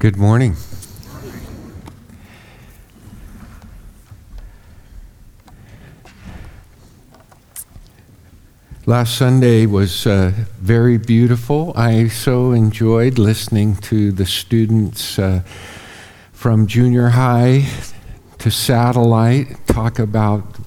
Good 0.00 0.16
morning. 0.16 0.54
Last 8.86 9.18
Sunday 9.18 9.66
was 9.66 10.06
uh, 10.06 10.30
very 10.60 10.98
beautiful. 10.98 11.72
I 11.74 12.06
so 12.06 12.52
enjoyed 12.52 13.18
listening 13.18 13.74
to 13.90 14.12
the 14.12 14.24
students 14.24 15.18
uh, 15.18 15.42
from 16.30 16.68
junior 16.68 17.08
high 17.08 17.66
to 18.38 18.52
satellite 18.52 19.66
talk 19.66 19.98
about 19.98 20.60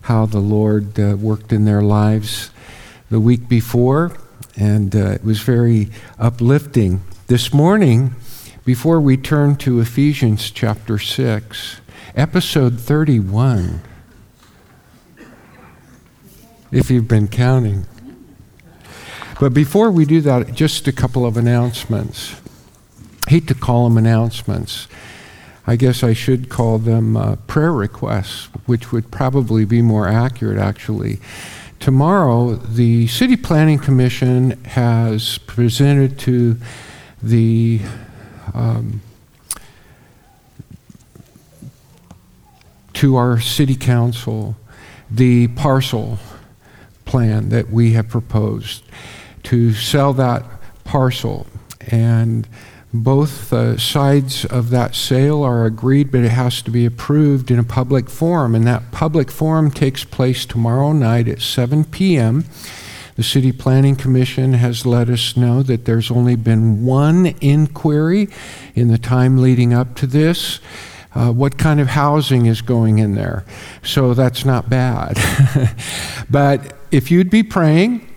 how 0.00 0.24
the 0.24 0.40
Lord 0.40 0.98
uh, 0.98 1.14
worked 1.14 1.52
in 1.52 1.66
their 1.66 1.82
lives 1.82 2.48
the 3.10 3.20
week 3.20 3.50
before, 3.50 4.16
and 4.56 4.96
uh, 4.96 5.10
it 5.10 5.24
was 5.24 5.40
very 5.40 5.90
uplifting. 6.18 7.02
This 7.26 7.52
morning, 7.52 8.14
before 8.68 9.00
we 9.00 9.16
turn 9.16 9.56
to 9.56 9.80
Ephesians 9.80 10.50
chapter 10.50 10.98
6, 10.98 11.80
episode 12.14 12.78
31, 12.78 13.80
if 16.70 16.90
you've 16.90 17.08
been 17.08 17.28
counting. 17.28 17.86
But 19.40 19.54
before 19.54 19.90
we 19.90 20.04
do 20.04 20.20
that, 20.20 20.52
just 20.52 20.86
a 20.86 20.92
couple 20.92 21.24
of 21.24 21.38
announcements. 21.38 22.38
Hate 23.26 23.48
to 23.48 23.54
call 23.54 23.88
them 23.88 23.96
announcements. 23.96 24.86
I 25.66 25.76
guess 25.76 26.02
I 26.02 26.12
should 26.12 26.50
call 26.50 26.76
them 26.76 27.16
uh, 27.16 27.36
prayer 27.46 27.72
requests, 27.72 28.50
which 28.66 28.92
would 28.92 29.10
probably 29.10 29.64
be 29.64 29.80
more 29.80 30.06
accurate, 30.06 30.58
actually. 30.58 31.20
Tomorrow, 31.80 32.56
the 32.56 33.06
City 33.06 33.36
Planning 33.36 33.78
Commission 33.78 34.62
has 34.64 35.38
presented 35.38 36.18
to 36.18 36.58
the 37.22 37.80
um, 38.54 39.00
to 42.94 43.16
our 43.16 43.38
city 43.38 43.76
council 43.76 44.56
the 45.10 45.48
parcel 45.48 46.18
plan 47.04 47.48
that 47.48 47.70
we 47.70 47.92
have 47.92 48.08
proposed 48.08 48.84
to 49.42 49.72
sell 49.72 50.12
that 50.12 50.44
parcel. 50.84 51.46
And 51.90 52.46
both 52.92 53.52
uh, 53.52 53.76
sides 53.78 54.44
of 54.44 54.70
that 54.70 54.94
sale 54.94 55.42
are 55.42 55.64
agreed, 55.64 56.10
but 56.10 56.24
it 56.24 56.30
has 56.30 56.62
to 56.62 56.70
be 56.70 56.84
approved 56.84 57.50
in 57.50 57.58
a 57.58 57.64
public 57.64 58.10
forum. 58.10 58.54
And 58.54 58.66
that 58.66 58.90
public 58.92 59.30
forum 59.30 59.70
takes 59.70 60.04
place 60.04 60.44
tomorrow 60.44 60.92
night 60.92 61.28
at 61.28 61.40
7 61.40 61.84
p.m. 61.84 62.44
The 63.18 63.24
City 63.24 63.50
Planning 63.50 63.96
Commission 63.96 64.52
has 64.52 64.86
let 64.86 65.08
us 65.08 65.36
know 65.36 65.64
that 65.64 65.86
there's 65.86 66.08
only 66.08 66.36
been 66.36 66.86
one 66.86 67.34
inquiry 67.40 68.28
in 68.76 68.86
the 68.86 68.96
time 68.96 69.38
leading 69.38 69.74
up 69.74 69.96
to 69.96 70.06
this. 70.06 70.60
Uh, 71.16 71.32
what 71.32 71.58
kind 71.58 71.80
of 71.80 71.88
housing 71.88 72.46
is 72.46 72.62
going 72.62 73.00
in 73.00 73.16
there? 73.16 73.44
So 73.82 74.14
that's 74.14 74.44
not 74.44 74.70
bad. 74.70 75.18
but 76.30 76.76
if 76.92 77.10
you'd 77.10 77.28
be 77.28 77.42
praying, 77.42 78.08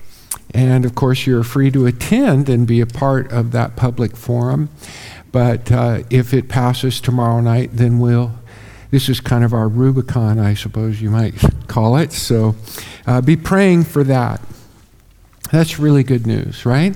and 0.53 0.85
of 0.85 0.93
course 0.93 1.25
you're 1.25 1.43
free 1.43 1.71
to 1.71 1.87
attend 1.87 2.47
and 2.47 2.67
be 2.67 2.79
a 2.79 2.85
part 2.85 3.31
of 3.31 3.53
that 3.53 3.75
public 3.75 4.15
forum, 4.15 4.69
but 5.31 5.71
uh, 5.71 6.03
if 6.11 6.31
it 6.31 6.47
passes 6.47 7.01
tomorrow 7.01 7.41
night, 7.41 7.71
then 7.73 7.97
we'll 7.97 8.33
this 8.91 9.09
is 9.09 9.19
kind 9.19 9.43
of 9.43 9.51
our 9.51 9.67
Rubicon, 9.67 10.37
I 10.37 10.53
suppose 10.53 11.01
you 11.01 11.09
might 11.09 11.33
call 11.67 11.97
it. 11.97 12.11
So 12.11 12.55
uh, 13.07 13.21
be 13.21 13.35
praying 13.35 13.85
for 13.85 14.03
that. 14.03 14.41
That's 15.51 15.77
really 15.77 16.03
good 16.03 16.25
news, 16.25 16.65
right? 16.65 16.95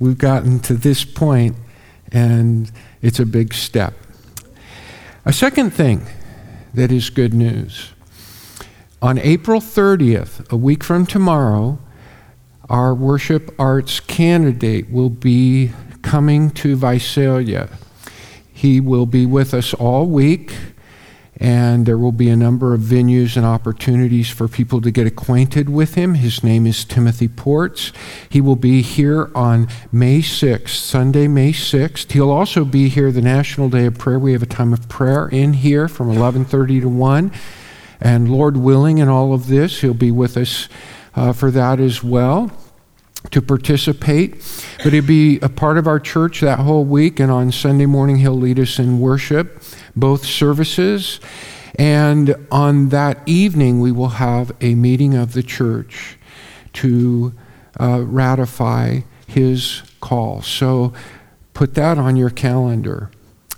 We've 0.00 0.18
gotten 0.18 0.58
to 0.60 0.74
this 0.74 1.04
point, 1.04 1.54
and 2.10 2.70
it's 3.00 3.20
a 3.20 3.26
big 3.26 3.54
step. 3.54 3.94
A 5.24 5.32
second 5.32 5.70
thing 5.70 6.04
that 6.74 6.90
is 6.90 7.10
good 7.10 7.32
news 7.32 7.92
on 9.00 9.18
April 9.18 9.60
30th, 9.60 10.50
a 10.50 10.56
week 10.56 10.82
from 10.82 11.06
tomorrow, 11.06 11.78
our 12.68 12.92
worship 12.92 13.54
arts 13.56 14.00
candidate 14.00 14.90
will 14.90 15.10
be 15.10 15.70
coming 16.02 16.50
to 16.50 16.74
Visalia. 16.74 17.68
He 18.52 18.80
will 18.80 19.06
be 19.06 19.26
with 19.26 19.54
us 19.54 19.74
all 19.74 20.06
week 20.06 20.73
and 21.44 21.84
there 21.84 21.98
will 21.98 22.10
be 22.10 22.30
a 22.30 22.36
number 22.36 22.72
of 22.72 22.80
venues 22.80 23.36
and 23.36 23.44
opportunities 23.44 24.30
for 24.30 24.48
people 24.48 24.80
to 24.80 24.90
get 24.90 25.06
acquainted 25.06 25.68
with 25.68 25.94
him. 25.94 26.14
His 26.14 26.42
name 26.42 26.66
is 26.66 26.86
Timothy 26.86 27.28
Ports. 27.28 27.92
He 28.30 28.40
will 28.40 28.56
be 28.56 28.80
here 28.80 29.30
on 29.34 29.68
May 29.92 30.20
6th, 30.20 30.70
Sunday, 30.70 31.28
May 31.28 31.52
6th. 31.52 32.10
He'll 32.12 32.30
also 32.30 32.64
be 32.64 32.88
here 32.88 33.12
the 33.12 33.20
National 33.20 33.68
Day 33.68 33.84
of 33.84 33.98
Prayer. 33.98 34.18
We 34.18 34.32
have 34.32 34.42
a 34.42 34.46
time 34.46 34.72
of 34.72 34.88
prayer 34.88 35.28
in 35.28 35.52
here 35.52 35.86
from 35.86 36.08
11:30 36.08 36.80
to 36.80 36.88
1. 36.88 37.30
And 38.00 38.30
Lord 38.30 38.56
willing, 38.56 38.96
in 38.96 39.10
all 39.10 39.34
of 39.34 39.46
this, 39.46 39.82
he'll 39.82 39.92
be 39.92 40.10
with 40.10 40.38
us 40.38 40.70
uh, 41.14 41.34
for 41.34 41.50
that 41.50 41.78
as 41.78 42.02
well 42.02 42.52
to 43.30 43.42
participate. 43.42 44.36
But 44.82 44.94
he'll 44.94 45.04
be 45.04 45.40
a 45.40 45.50
part 45.50 45.76
of 45.76 45.86
our 45.86 46.00
church 46.00 46.40
that 46.40 46.60
whole 46.60 46.86
week, 46.86 47.20
and 47.20 47.30
on 47.30 47.52
Sunday 47.52 47.86
morning, 47.86 48.16
he'll 48.16 48.32
lead 48.32 48.58
us 48.58 48.78
in 48.78 48.98
worship 48.98 49.62
both 49.96 50.24
services. 50.24 51.20
And 51.76 52.34
on 52.50 52.90
that 52.90 53.20
evening, 53.26 53.80
we 53.80 53.92
will 53.92 54.10
have 54.10 54.52
a 54.60 54.74
meeting 54.74 55.14
of 55.14 55.32
the 55.32 55.42
church 55.42 56.18
to 56.74 57.34
uh, 57.80 58.02
ratify 58.02 59.00
his 59.26 59.82
call. 60.00 60.42
So 60.42 60.92
put 61.52 61.74
that 61.74 61.98
on 61.98 62.16
your 62.16 62.30
calendar. 62.30 63.10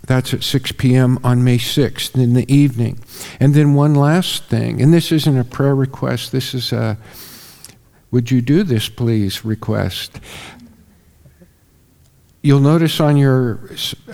That's 0.06 0.32
at 0.32 0.44
6 0.44 0.72
p.m. 0.72 1.18
on 1.24 1.42
May 1.42 1.58
6th 1.58 2.14
in 2.14 2.34
the 2.34 2.50
evening. 2.52 3.00
And 3.40 3.54
then 3.54 3.74
one 3.74 3.94
last 3.94 4.44
thing, 4.44 4.80
and 4.80 4.94
this 4.94 5.10
isn't 5.10 5.36
a 5.36 5.44
prayer 5.44 5.74
request, 5.74 6.32
this 6.32 6.54
is 6.54 6.72
a 6.72 6.96
would 8.12 8.30
you 8.30 8.40
do 8.40 8.62
this 8.62 8.88
please 8.88 9.44
request. 9.44 10.20
You'll 12.46 12.60
notice 12.60 13.00
on 13.00 13.16
your 13.16 13.58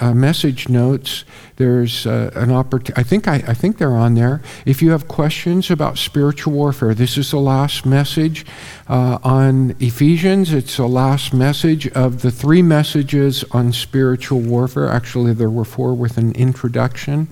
uh, 0.01 0.15
message 0.15 0.71
notes 0.71 1.27
there's 1.57 2.07
uh, 2.07 2.31
an 2.35 2.51
opportunity. 2.51 2.99
I 2.99 3.03
think 3.03 3.29
I, 3.29 3.35
I, 3.47 3.53
think 3.53 3.77
they're 3.77 3.95
on 3.95 4.15
there. 4.15 4.41
If 4.65 4.81
you 4.81 4.91
have 4.93 5.07
questions 5.07 5.71
about 5.71 5.99
spiritual 5.99 6.55
warfare, 6.55 6.95
this 6.95 7.19
is 7.19 7.31
the 7.31 7.41
last 7.41 7.85
message 7.85 8.47
uh, 8.89 9.19
on 9.23 9.77
Ephesians. 9.81 10.55
It's 10.55 10.79
the 10.79 10.87
last 10.87 11.35
message 11.35 11.89
of 11.89 12.23
the 12.23 12.31
three 12.31 12.63
messages 12.63 13.45
on 13.51 13.71
spiritual 13.71 14.41
warfare. 14.41 14.89
Actually, 14.89 15.35
there 15.35 15.51
were 15.51 15.67
four 15.67 15.93
with 15.93 16.17
an 16.17 16.33
introduction. 16.33 17.29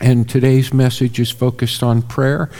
And 0.00 0.28
today's 0.28 0.72
message 0.72 1.18
is 1.18 1.32
focused 1.32 1.82
on 1.82 2.02
prayer 2.02 2.50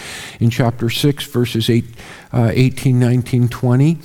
in 0.41 0.51
chapter 0.51 0.91
6, 0.91 1.25
verses 1.27 1.71
8, 1.71 1.85
uh, 2.33 2.51
18, 2.53 2.99
19, 2.99 3.49
20. 3.49 3.99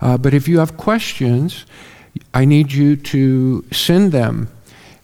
Uh, 0.00 0.16
but 0.16 0.32
if 0.32 0.46
you 0.46 0.60
have 0.60 0.76
questions, 0.76 1.64
I 2.32 2.44
need 2.44 2.72
you 2.72 2.96
to 2.96 3.64
send 3.72 4.12
them. 4.12 4.48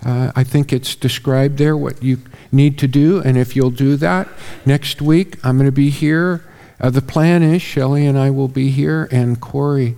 Uh, 0.04 0.32
I 0.34 0.44
think 0.44 0.72
it's 0.72 0.94
described 0.94 1.59
there 1.59 1.76
what 1.76 2.03
you 2.03 2.19
need 2.50 2.78
to 2.78 2.88
do, 2.88 3.21
and 3.21 3.37
if 3.37 3.54
you'll 3.54 3.71
do 3.71 3.97
that, 3.97 4.28
next 4.65 5.03
week 5.03 5.37
I'm 5.44 5.56
going 5.56 5.66
to 5.66 5.72
be 5.72 5.91
here. 5.91 6.44
Uh, 6.81 6.88
the 6.88 7.03
plan 7.03 7.43
is 7.43 7.60
Shelley 7.60 8.06
and 8.06 8.19
I 8.19 8.31
will 8.31 8.48
be 8.48 8.71
here, 8.71 9.09
and 9.12 9.41
Corey 9.41 9.97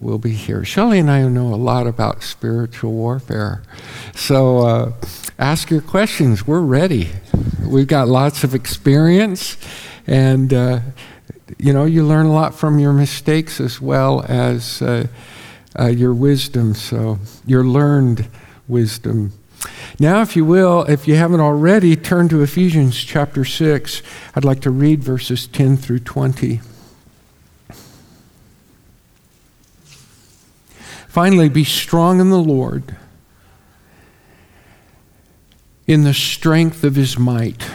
will 0.00 0.18
be 0.18 0.32
here. 0.32 0.64
Shelley 0.64 0.98
and 0.98 1.10
I 1.10 1.22
know 1.28 1.54
a 1.54 1.56
lot 1.56 1.86
about 1.86 2.22
spiritual 2.22 2.92
warfare. 2.92 3.62
So 4.14 4.58
uh, 4.58 4.92
ask 5.38 5.70
your 5.70 5.80
questions. 5.80 6.46
We're 6.46 6.60
ready. 6.60 7.10
We've 7.64 7.86
got 7.86 8.08
lots 8.08 8.44
of 8.44 8.54
experience, 8.54 9.56
and 10.06 10.52
uh, 10.52 10.80
you 11.58 11.72
know, 11.72 11.84
you 11.84 12.04
learn 12.04 12.26
a 12.26 12.32
lot 12.32 12.54
from 12.54 12.78
your 12.78 12.92
mistakes 12.92 13.60
as 13.60 13.80
well 13.80 14.24
as 14.28 14.82
uh, 15.78 15.86
your 15.86 16.14
wisdom, 16.14 16.74
so 16.74 17.18
your 17.44 17.64
learned 17.64 18.28
wisdom. 18.68 19.32
Now, 19.98 20.22
if 20.22 20.36
you 20.36 20.44
will, 20.44 20.82
if 20.84 21.08
you 21.08 21.16
haven't 21.16 21.40
already, 21.40 21.96
turn 21.96 22.28
to 22.28 22.42
Ephesians 22.42 23.02
chapter 23.02 23.44
6. 23.44 24.02
I'd 24.34 24.44
like 24.44 24.60
to 24.60 24.70
read 24.70 25.02
verses 25.02 25.46
10 25.46 25.76
through 25.76 26.00
20. 26.00 26.60
Finally, 31.08 31.48
be 31.48 31.64
strong 31.64 32.20
in 32.20 32.28
the 32.28 32.38
Lord, 32.38 32.96
in 35.86 36.04
the 36.04 36.12
strength 36.12 36.84
of 36.84 36.94
his 36.94 37.18
might. 37.18 37.70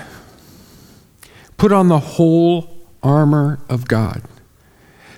Put 1.58 1.72
on 1.72 1.88
the 1.88 2.00
whole 2.00 2.78
armor 3.02 3.60
of 3.68 3.88
God 3.88 4.22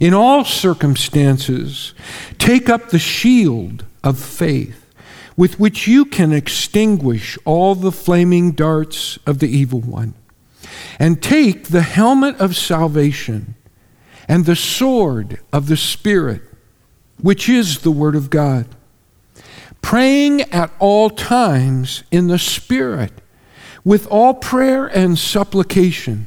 In 0.00 0.12
all 0.12 0.44
circumstances, 0.44 1.94
take 2.38 2.68
up 2.68 2.90
the 2.90 2.98
shield 2.98 3.84
of 4.02 4.18
faith 4.18 4.84
with 5.36 5.58
which 5.58 5.86
you 5.86 6.04
can 6.04 6.32
extinguish 6.32 7.38
all 7.44 7.74
the 7.74 7.92
flaming 7.92 8.52
darts 8.52 9.18
of 9.26 9.38
the 9.38 9.48
evil 9.48 9.80
one. 9.80 10.14
And 10.98 11.22
take 11.22 11.64
the 11.64 11.82
helmet 11.82 12.36
of 12.40 12.56
salvation 12.56 13.54
and 14.28 14.44
the 14.44 14.56
sword 14.56 15.40
of 15.52 15.68
the 15.68 15.76
Spirit, 15.76 16.42
which 17.20 17.48
is 17.48 17.80
the 17.80 17.90
Word 17.90 18.16
of 18.16 18.30
God, 18.30 18.66
praying 19.82 20.42
at 20.52 20.72
all 20.78 21.10
times 21.10 22.04
in 22.10 22.28
the 22.28 22.38
Spirit 22.38 23.12
with 23.84 24.06
all 24.06 24.34
prayer 24.34 24.86
and 24.86 25.18
supplication 25.18 26.26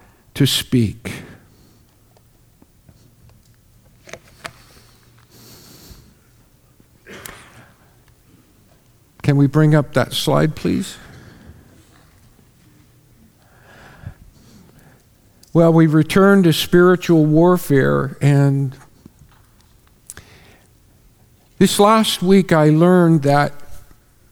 to 0.33 0.45
speak. 0.45 1.23
Can 9.21 9.37
we 9.37 9.47
bring 9.47 9.75
up 9.75 9.93
that 9.93 10.13
slide, 10.13 10.55
please? 10.55 10.97
Well, 15.53 15.73
we 15.73 15.85
return 15.85 16.43
to 16.43 16.53
spiritual 16.53 17.25
warfare, 17.25 18.17
and 18.21 18.75
this 21.59 21.79
last 21.79 22.23
week 22.23 22.51
I 22.51 22.69
learned 22.69 23.23
that, 23.23 23.53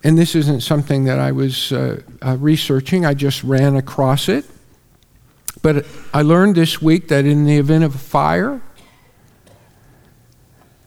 and 0.04 0.18
this 0.18 0.34
isn't 0.34 0.62
something 0.62 1.04
that 1.04 1.20
I 1.20 1.34
was 1.34 1.72
uh, 1.72 2.02
uh, 2.22 2.38
researching, 2.40 3.06
I 3.06 3.14
just 3.14 3.44
ran 3.44 3.76
across 3.76 4.30
it. 4.30 4.46
But 5.62 5.86
I 6.14 6.22
learned 6.22 6.56
this 6.56 6.82
week 6.82 7.10
that 7.10 7.26
in 7.26 7.46
the 7.46 7.58
event 7.58 7.84
of 7.84 7.96
a 7.96 8.00
fire, 8.00 8.62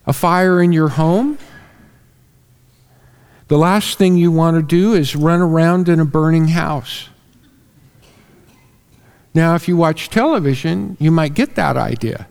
a 0.06 0.12
fire 0.12 0.62
in 0.62 0.72
your 0.72 0.88
home, 0.88 1.38
the 3.48 3.58
last 3.58 3.98
thing 3.98 4.16
you 4.16 4.32
want 4.32 4.56
to 4.56 4.62
do 4.62 4.94
is 4.94 5.14
run 5.14 5.40
around 5.40 5.88
in 5.88 6.00
a 6.00 6.04
burning 6.04 6.48
house. 6.48 7.08
Now, 9.34 9.54
if 9.54 9.68
you 9.68 9.76
watch 9.76 10.08
television, 10.08 10.96
you 10.98 11.10
might 11.10 11.34
get 11.34 11.54
that 11.56 11.76
idea. 11.76 12.28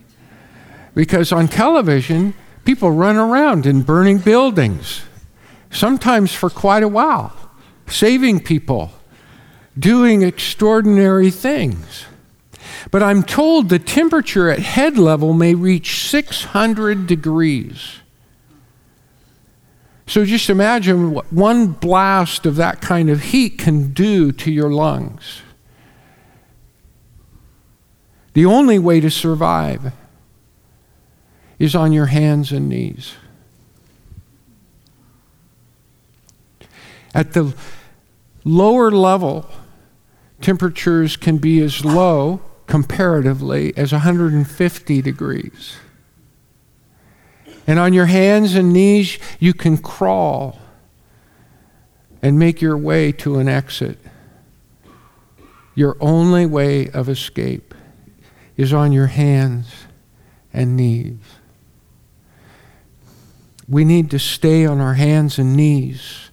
Because 0.94 1.32
on 1.32 1.48
television, 1.48 2.34
people 2.64 2.90
run 2.90 3.16
around 3.16 3.66
in 3.66 3.82
burning 3.82 4.18
buildings, 4.18 5.02
sometimes 5.70 6.34
for 6.34 6.50
quite 6.50 6.82
a 6.82 6.88
while, 6.88 7.34
saving 7.86 8.40
people, 8.40 8.90
doing 9.78 10.22
extraordinary 10.22 11.30
things. 11.30 12.06
But 12.92 13.02
I'm 13.02 13.22
told 13.22 13.70
the 13.70 13.78
temperature 13.78 14.50
at 14.50 14.58
head 14.58 14.98
level 14.98 15.32
may 15.32 15.54
reach 15.54 16.06
600 16.10 17.06
degrees. 17.06 18.00
So 20.06 20.26
just 20.26 20.50
imagine 20.50 21.12
what 21.12 21.32
one 21.32 21.68
blast 21.68 22.44
of 22.44 22.56
that 22.56 22.82
kind 22.82 23.08
of 23.08 23.22
heat 23.22 23.56
can 23.56 23.94
do 23.94 24.30
to 24.32 24.52
your 24.52 24.70
lungs. 24.70 25.40
The 28.34 28.44
only 28.44 28.78
way 28.78 29.00
to 29.00 29.10
survive 29.10 29.94
is 31.58 31.74
on 31.74 31.92
your 31.92 32.06
hands 32.06 32.52
and 32.52 32.68
knees. 32.68 33.14
At 37.14 37.32
the 37.32 37.54
lower 38.44 38.90
level, 38.90 39.48
temperatures 40.42 41.16
can 41.16 41.38
be 41.38 41.58
as 41.62 41.86
low 41.86 42.42
comparatively 42.72 43.76
as 43.76 43.92
150 43.92 45.02
degrees. 45.02 45.76
And 47.66 47.78
on 47.78 47.92
your 47.92 48.06
hands 48.06 48.54
and 48.54 48.72
knees, 48.72 49.18
you 49.38 49.52
can 49.52 49.76
crawl 49.76 50.58
and 52.22 52.38
make 52.38 52.62
your 52.62 52.78
way 52.78 53.12
to 53.12 53.38
an 53.38 53.46
exit. 53.46 53.98
Your 55.74 55.98
only 56.00 56.46
way 56.46 56.88
of 56.88 57.10
escape 57.10 57.74
is 58.56 58.72
on 58.72 58.90
your 58.90 59.08
hands 59.08 59.84
and 60.50 60.74
knees. 60.74 61.20
We 63.68 63.84
need 63.84 64.10
to 64.12 64.18
stay 64.18 64.64
on 64.64 64.80
our 64.80 64.94
hands 64.94 65.38
and 65.38 65.54
knees 65.54 66.30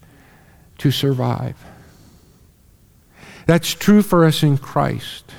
to 0.78 0.90
survive. 0.90 1.58
That's 3.46 3.74
true 3.74 4.02
for 4.02 4.24
us 4.24 4.42
in 4.42 4.58
Christ. 4.58 5.34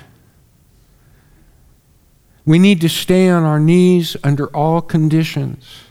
We 2.45 2.59
need 2.59 2.81
to 2.81 2.89
stay 2.89 3.29
on 3.29 3.45
our 3.45 3.61
knees 3.61 4.17
under 4.25 4.47
all 4.49 4.81
conditions, 4.81 5.85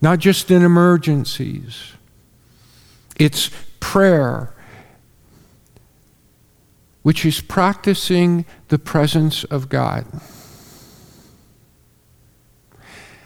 not 0.00 0.18
just 0.18 0.50
in 0.50 0.62
emergencies. 0.62 1.92
It's 3.18 3.50
prayer, 3.80 4.54
which 7.02 7.24
is 7.24 7.40
practicing 7.40 8.44
the 8.68 8.78
presence 8.78 9.44
of 9.44 9.68
God. 9.68 10.06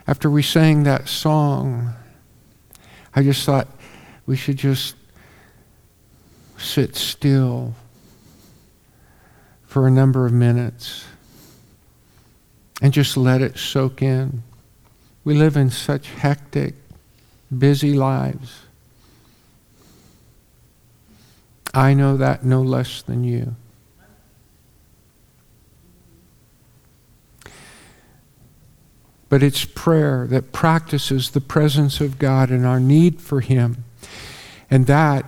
After 0.07 0.31
we 0.31 0.43
sang 0.43 0.85
that 0.85 1.09
song, 1.09 1.95
I 3.15 3.23
just 3.23 3.45
thought 3.45 3.69
we 4.27 4.37
should 4.37 4.57
just 4.57 4.95
sit 6.57 6.95
still 6.97 7.75
for 9.67 9.87
a 9.87 9.91
number 9.91 10.27
of 10.27 10.33
minutes 10.33 11.05
and 12.83 12.93
just 12.93 13.17
let 13.17 13.41
it 13.41 13.57
soak 13.57 14.03
in. 14.03 14.43
We 15.23 15.35
live 15.35 15.57
in 15.57 15.71
such 15.71 16.11
hectic, 16.11 16.75
busy 17.57 17.95
lives. 17.95 18.65
I 21.73 21.95
know 21.95 22.17
that 22.17 22.45
no 22.45 22.61
less 22.61 23.01
than 23.01 23.23
you. 23.23 23.55
But 29.29 29.45
it's 29.45 29.65
prayer 29.65 30.27
that 30.27 30.53
practices 30.53 31.31
the 31.31 31.41
presence 31.41 32.01
of 32.01 32.19
God 32.19 32.51
and 32.51 32.67
our 32.67 32.81
need 32.81 33.21
for 33.21 33.41
Him. 33.41 33.85
And 34.69 34.87
that 34.89 35.25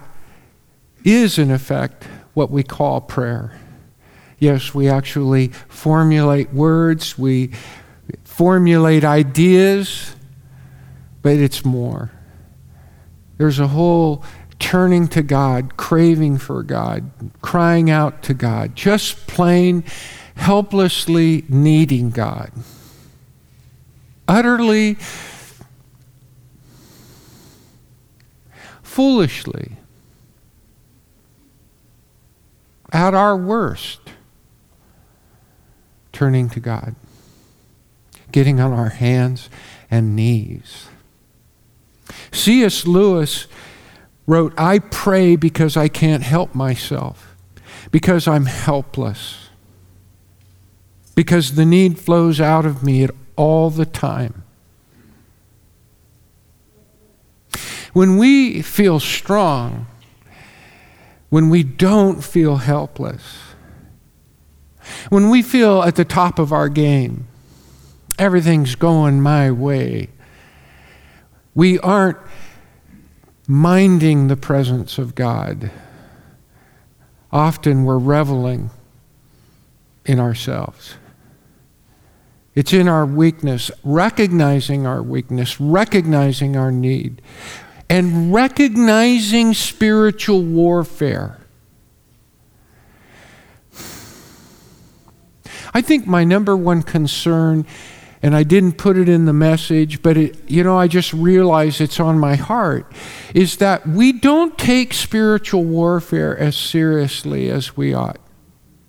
is, 1.04 1.38
in 1.38 1.52
effect, 1.52 2.04
what 2.34 2.50
we 2.50 2.64
call 2.64 3.00
prayer. 3.00 3.58
Yes, 4.38 4.74
we 4.74 4.88
actually 4.88 5.48
formulate 5.68 6.52
words, 6.52 7.18
we 7.18 7.52
formulate 8.24 9.04
ideas, 9.04 10.14
but 11.22 11.36
it's 11.36 11.64
more. 11.64 12.10
There's 13.38 13.58
a 13.58 13.68
whole 13.68 14.24
turning 14.58 15.08
to 15.08 15.22
God, 15.22 15.76
craving 15.76 16.38
for 16.38 16.62
God, 16.62 17.10
crying 17.42 17.90
out 17.90 18.22
to 18.24 18.34
God, 18.34 18.76
just 18.76 19.26
plain 19.26 19.84
helplessly 20.36 21.44
needing 21.48 22.10
God. 22.10 22.50
Utterly, 24.26 24.96
foolishly 28.82 29.76
at 32.92 33.12
our 33.12 33.36
worst, 33.36 34.03
turning 36.24 36.48
to 36.48 36.58
God, 36.58 36.94
getting 38.32 38.58
on 38.58 38.72
our 38.72 38.88
hands 38.88 39.50
and 39.90 40.16
knees. 40.16 40.86
C.S. 42.32 42.86
Lewis 42.86 43.46
wrote, 44.26 44.54
I 44.56 44.78
pray 44.78 45.36
because 45.36 45.76
I 45.76 45.88
can't 45.88 46.22
help 46.22 46.54
myself, 46.54 47.36
because 47.90 48.26
I'm 48.26 48.46
helpless, 48.46 49.50
because 51.14 51.56
the 51.56 51.66
need 51.66 51.98
flows 51.98 52.40
out 52.40 52.64
of 52.64 52.82
me 52.82 53.06
all 53.36 53.68
the 53.68 53.84
time. 53.84 54.44
When 57.92 58.16
we 58.16 58.62
feel 58.62 58.98
strong, 58.98 59.88
when 61.28 61.50
we 61.50 61.62
don't 61.62 62.24
feel 62.24 62.56
helpless, 62.56 63.43
when 65.08 65.30
we 65.30 65.42
feel 65.42 65.82
at 65.82 65.96
the 65.96 66.04
top 66.04 66.38
of 66.38 66.52
our 66.52 66.68
game, 66.68 67.26
everything's 68.18 68.74
going 68.74 69.20
my 69.20 69.50
way, 69.50 70.08
we 71.54 71.78
aren't 71.80 72.18
minding 73.46 74.28
the 74.28 74.36
presence 74.36 74.98
of 74.98 75.14
God. 75.14 75.70
Often 77.32 77.84
we're 77.84 77.98
reveling 77.98 78.70
in 80.04 80.20
ourselves. 80.20 80.94
It's 82.54 82.72
in 82.72 82.86
our 82.86 83.04
weakness, 83.04 83.70
recognizing 83.82 84.86
our 84.86 85.02
weakness, 85.02 85.60
recognizing 85.60 86.56
our 86.56 86.70
need, 86.70 87.20
and 87.90 88.32
recognizing 88.32 89.54
spiritual 89.54 90.42
warfare. 90.42 91.43
I 95.74 95.82
think 95.82 96.06
my 96.06 96.22
number 96.22 96.56
one 96.56 96.84
concern, 96.84 97.66
and 98.22 98.36
I 98.36 98.44
didn't 98.44 98.78
put 98.78 98.96
it 98.96 99.08
in 99.08 99.24
the 99.24 99.32
message, 99.32 100.02
but 100.02 100.16
it, 100.16 100.48
you 100.48 100.62
know, 100.62 100.78
I 100.78 100.86
just 100.86 101.12
realized 101.12 101.80
it's 101.80 101.98
on 101.98 102.18
my 102.18 102.36
heart, 102.36 102.90
is 103.34 103.56
that 103.56 103.86
we 103.86 104.12
don't 104.12 104.56
take 104.56 104.94
spiritual 104.94 105.64
warfare 105.64 106.38
as 106.38 106.56
seriously 106.56 107.50
as 107.50 107.76
we 107.76 107.92
ought. 107.92 108.20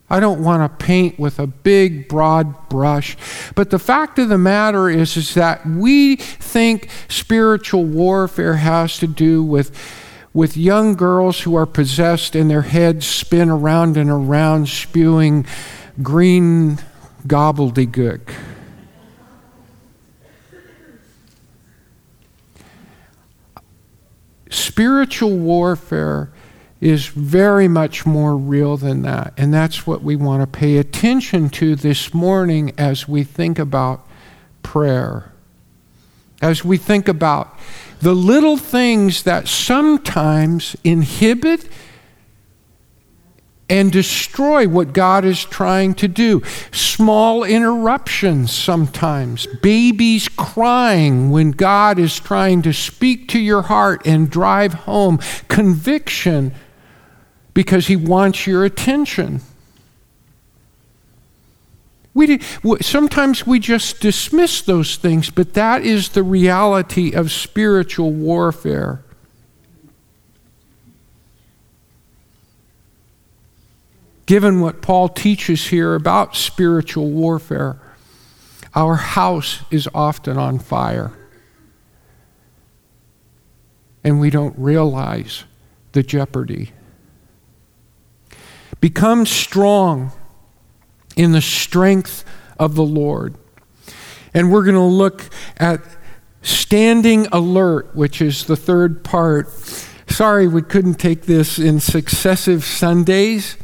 I 0.08 0.20
don't 0.20 0.44
want 0.44 0.80
to 0.80 0.86
paint 0.86 1.18
with 1.18 1.40
a 1.40 1.48
big, 1.48 2.08
broad 2.08 2.70
brush. 2.70 3.18
But 3.56 3.72
the 3.72 3.80
fact 3.80 4.20
of 4.20 4.30
the 4.30 4.38
matter 4.38 4.88
is, 4.88 5.18
is 5.18 5.34
that 5.34 5.66
we 5.66 6.18
think 6.18 6.90
spiritual 7.10 7.84
warfare 7.84 8.58
has 8.58 9.00
to 9.00 9.08
do 9.08 9.44
with, 9.44 9.76
with 10.32 10.56
young 10.56 10.94
girls 10.94 11.42
who 11.42 11.56
are 11.56 11.66
possessed 11.66 12.36
and 12.36 12.52
their 12.52 12.62
heads 12.62 13.08
spin 13.08 13.50
around 13.50 13.98
and 13.98 14.12
around, 14.12 14.70
spewing 14.70 15.48
green 16.02 16.80
gobbledygook. 17.28 18.34
Spiritual 24.50 25.38
warfare 25.38 26.32
is 26.82 27.08
very 27.08 27.68
much 27.68 28.06
more 28.06 28.36
real 28.36 28.78
than 28.78 29.02
that. 29.02 29.34
And 29.38 29.54
that's 29.54 29.88
what 29.88 30.04
we 30.04 30.16
want 30.16 30.42
to 30.42 30.60
pay 30.60 30.78
attention 30.78 31.50
to 31.52 31.76
this 31.76 32.14
morning 32.14 32.74
as 32.78 33.08
we 33.08 33.24
think 33.24 33.58
about 33.58 34.06
prayer. 34.64 35.32
As 36.42 36.64
we 36.66 36.78
think 36.78 37.08
about 37.08 37.58
the 38.02 38.14
little 38.14 38.58
things 38.58 39.24
that 39.24 39.48
sometimes 39.48 40.76
inhibit 40.84 41.68
and 43.70 43.92
destroy 43.92 44.68
what 44.68 44.94
God 44.94 45.26
is 45.26 45.44
trying 45.44 45.96
to 45.96 46.08
do. 46.08 46.44
Small 46.72 47.44
interruptions 47.44 48.52
sometimes, 48.52 49.48
babies 49.48 50.30
crying 50.30 51.32
when 51.32 51.52
God 51.52 51.98
is 51.98 52.20
trying 52.20 52.62
to 52.64 52.74
speak 52.74 53.28
to 53.30 53.40
your 53.40 53.64
heart 53.64 54.06
and 54.06 54.30
drive 54.30 54.74
home 54.74 55.20
conviction 55.48 56.54
because 57.54 57.88
he 57.88 57.96
wants 57.96 58.46
your 58.46 58.66
attention. 58.66 59.42
We, 62.14 62.40
sometimes 62.82 63.46
we 63.46 63.60
just 63.60 64.00
dismiss 64.00 64.62
those 64.62 64.96
things, 64.96 65.30
but 65.30 65.54
that 65.56 65.84
is 65.84 66.10
the 66.10 66.24
reality 66.24 67.12
of 67.12 67.32
spiritual 67.32 68.12
warfare. 68.14 69.05
Given 74.26 74.60
what 74.60 74.82
Paul 74.82 75.10
teaches 75.10 75.68
here 75.68 75.94
about 75.94 76.36
spiritual 76.36 77.12
warfare, 77.12 77.80
our 78.74 78.96
house 78.96 79.62
is 79.70 79.88
often 79.94 80.38
on 80.38 80.60
fire. 80.60 81.14
And 84.04 84.20
we 84.20 84.30
don't 84.30 84.58
realize 84.58 85.46
the 85.92 86.04
jeopardy. 86.04 86.72
Become 88.82 89.26
strong 89.26 90.12
in 91.16 91.32
the 91.32 91.42
strength 91.42 92.26
of 92.60 92.76
the 92.76 92.84
Lord. 92.84 93.36
And 94.34 94.52
we're 94.52 94.64
going 94.64 94.76
to 94.76 94.82
look 94.82 95.30
at 95.58 95.82
standing 96.42 97.28
alert, 97.32 97.96
which 97.96 98.22
is 98.22 98.46
the 98.46 98.58
third 98.58 99.04
part. 99.04 99.50
Sorry, 100.10 100.48
we 100.48 100.62
couldn't 100.62 100.96
take 100.96 101.24
this 101.24 101.58
in 101.58 101.80
successive 101.80 102.64
Sundays, 102.64 103.58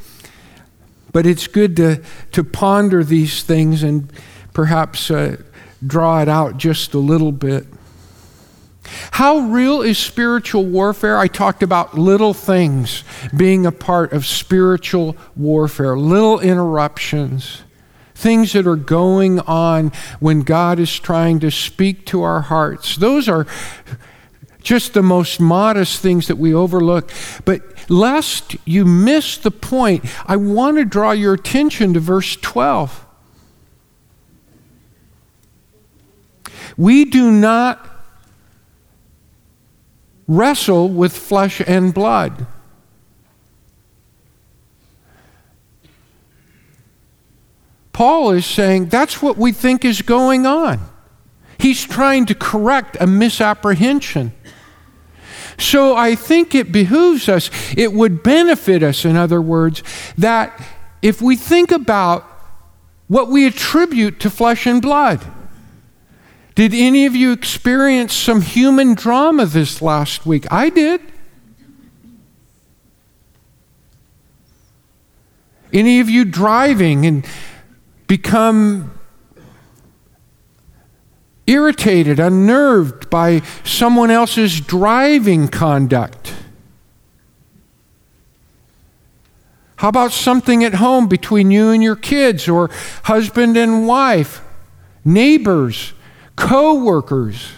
but 1.11 1.25
it's 1.25 1.47
good 1.47 1.75
to, 1.77 2.01
to 2.31 2.43
ponder 2.43 3.03
these 3.03 3.43
things 3.43 3.83
and 3.83 4.11
perhaps 4.53 5.11
uh, 5.11 5.37
draw 5.85 6.21
it 6.21 6.29
out 6.29 6.57
just 6.57 6.93
a 6.93 6.99
little 6.99 7.31
bit. 7.31 7.65
How 9.11 9.39
real 9.39 9.81
is 9.81 9.97
spiritual 9.97 10.65
warfare? 10.65 11.17
I 11.17 11.27
talked 11.27 11.63
about 11.63 11.97
little 11.97 12.33
things 12.33 13.03
being 13.35 13.65
a 13.65 13.71
part 13.71 14.11
of 14.11 14.25
spiritual 14.25 15.15
warfare, 15.35 15.95
little 15.97 16.39
interruptions, 16.39 17.63
things 18.15 18.53
that 18.53 18.67
are 18.67 18.75
going 18.75 19.39
on 19.41 19.91
when 20.19 20.41
God 20.41 20.79
is 20.79 20.99
trying 20.99 21.39
to 21.41 21.51
speak 21.51 22.05
to 22.07 22.23
our 22.23 22.41
hearts. 22.41 22.95
Those 22.95 23.29
are 23.29 23.45
just 24.61 24.93
the 24.93 25.03
most 25.03 25.39
modest 25.39 25.99
things 26.01 26.27
that 26.27 26.37
we 26.37 26.53
overlook. 26.53 27.11
But 27.45 27.61
lest 27.89 28.55
you 28.65 28.85
miss 28.85 29.37
the 29.37 29.51
point, 29.51 30.05
I 30.25 30.35
want 30.37 30.77
to 30.77 30.85
draw 30.85 31.11
your 31.11 31.33
attention 31.33 31.93
to 31.93 31.99
verse 31.99 32.35
12. 32.37 33.05
We 36.77 37.05
do 37.05 37.31
not 37.31 37.87
wrestle 40.27 40.87
with 40.87 41.15
flesh 41.15 41.61
and 41.67 41.93
blood. 41.93 42.47
Paul 47.93 48.31
is 48.31 48.45
saying 48.45 48.87
that's 48.87 49.21
what 49.21 49.37
we 49.37 49.51
think 49.51 49.83
is 49.83 50.01
going 50.01 50.45
on. 50.45 50.79
He's 51.59 51.85
trying 51.85 52.25
to 52.27 52.35
correct 52.35 52.97
a 52.99 53.05
misapprehension. 53.05 54.33
So 55.61 55.95
I 55.95 56.15
think 56.15 56.55
it 56.55 56.71
behooves 56.71 57.29
us, 57.29 57.49
it 57.77 57.93
would 57.93 58.23
benefit 58.23 58.81
us, 58.83 59.05
in 59.05 59.15
other 59.15 59.41
words, 59.41 59.83
that 60.17 60.59
if 61.01 61.21
we 61.21 61.35
think 61.35 61.71
about 61.71 62.23
what 63.07 63.29
we 63.29 63.45
attribute 63.45 64.19
to 64.21 64.29
flesh 64.29 64.65
and 64.65 64.81
blood, 64.81 65.25
did 66.55 66.73
any 66.73 67.05
of 67.05 67.15
you 67.15 67.31
experience 67.31 68.13
some 68.13 68.41
human 68.41 68.95
drama 68.95 69.45
this 69.45 69.81
last 69.81 70.25
week? 70.25 70.45
I 70.51 70.69
did. 70.69 71.01
Any 75.71 75.99
of 76.01 76.09
you 76.09 76.25
driving 76.25 77.05
and 77.05 77.25
become 78.07 78.91
irritated, 81.47 82.19
unnerved 82.19 83.09
by 83.09 83.41
someone 83.63 84.11
else's 84.11 84.59
driving 84.61 85.47
conduct? 85.47 86.33
How 89.77 89.89
about 89.89 90.11
something 90.11 90.63
at 90.63 90.75
home 90.75 91.07
between 91.07 91.49
you 91.51 91.71
and 91.71 91.81
your 91.81 91.95
kids, 91.95 92.47
or 92.47 92.69
husband 93.03 93.57
and 93.57 93.87
wife, 93.87 94.41
neighbors? 95.03 95.93
co 96.41 96.73
workers, 96.83 97.51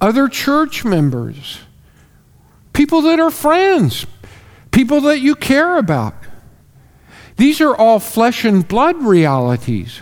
other 0.00 0.28
church 0.28 0.84
members, 0.84 1.60
people 2.72 3.02
that 3.02 3.20
are 3.20 3.30
friends, 3.30 4.06
people 4.70 5.02
that 5.02 5.20
you 5.20 5.34
care 5.34 5.76
about. 5.76 6.14
These 7.36 7.60
are 7.60 7.76
all 7.76 7.98
flesh 7.98 8.46
and 8.46 8.66
blood 8.66 8.96
realities. 9.02 10.00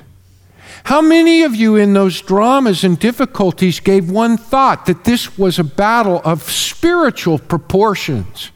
How 0.85 1.01
many 1.01 1.43
of 1.43 1.55
you 1.55 1.77
in 1.77 1.95
those 1.95 2.21
dramas 2.21 2.85
and 2.85 2.99
difficulties 2.99 3.81
gave 3.81 4.11
one 4.11 4.37
thought 4.37 4.87
that 4.87 5.05
this 5.05 5.39
was 5.39 5.59
a 5.59 5.65
battle 5.65 6.21
of 6.25 6.43
spiritual 6.43 7.39
proportions? 7.39 8.51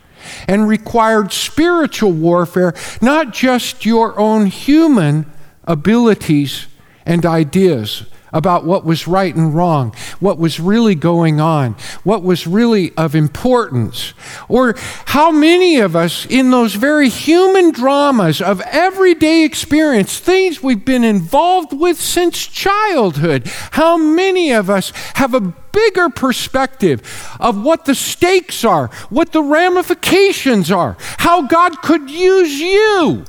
and 0.47 0.69
required 0.69 1.33
spiritual 1.33 2.13
warfare, 2.13 2.75
not 3.01 3.33
just 3.33 3.87
your 3.87 4.19
own 4.19 4.47
human 4.47 5.25
abilities 5.65 6.67
and 7.07 7.25
ideas 7.25 8.05
about 8.33 8.65
what 8.65 8.85
was 8.85 9.09
right 9.09 9.35
and 9.35 9.55
wrong, 9.55 9.95
what 10.21 10.39
was 10.39 10.61
really 10.61 10.95
going 10.95 11.41
on, 11.41 11.73
what 12.05 12.23
was 12.23 12.47
really 12.47 12.93
of 12.97 13.15
importance. 13.15 14.15
Or 14.49 14.75
how 15.07 15.31
many 15.31 15.79
of 15.79 15.97
us, 15.97 16.27
in 16.27 16.51
those 16.51 16.75
very 16.75 17.09
human 17.09 17.73
dramas 17.73 18.41
of 18.41 18.61
everyday 18.63 19.45
experience, 19.45 20.19
things 20.19 20.63
we've 20.63 20.85
been 20.85 21.05
involved 21.05 21.73
with 21.73 22.01
since 22.01 22.47
childhood, 22.47 23.47
how 23.73 23.97
many 23.97 24.53
of 24.53 24.69
us 24.69 24.93
have 25.15 25.35
a 25.35 25.41
bigger 25.41 26.09
perspective 26.09 27.03
of 27.39 27.63
what 27.63 27.85
the 27.85 27.95
stakes 27.95 28.65
are, 28.65 28.89
what 29.11 29.33
the 29.33 29.43
ramifications 29.43 30.71
are, 30.71 30.97
how 31.19 31.43
God 31.43 31.81
could 31.83 32.11
use 32.11 32.59
you? 32.59 33.25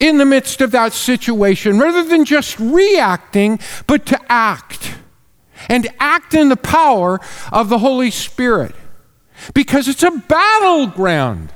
In 0.00 0.18
the 0.18 0.24
midst 0.24 0.60
of 0.60 0.70
that 0.70 0.92
situation 0.92 1.78
rather 1.78 2.04
than 2.04 2.24
just 2.24 2.58
reacting, 2.58 3.58
but 3.86 4.06
to 4.06 4.20
act 4.28 4.94
and 5.68 5.88
act 5.98 6.34
in 6.34 6.48
the 6.48 6.56
power 6.56 7.20
of 7.52 7.68
the 7.68 7.78
Holy 7.78 8.10
Spirit 8.10 8.74
because 9.54 9.88
it's 9.88 10.02
a 10.02 10.10
battleground. 10.10 11.52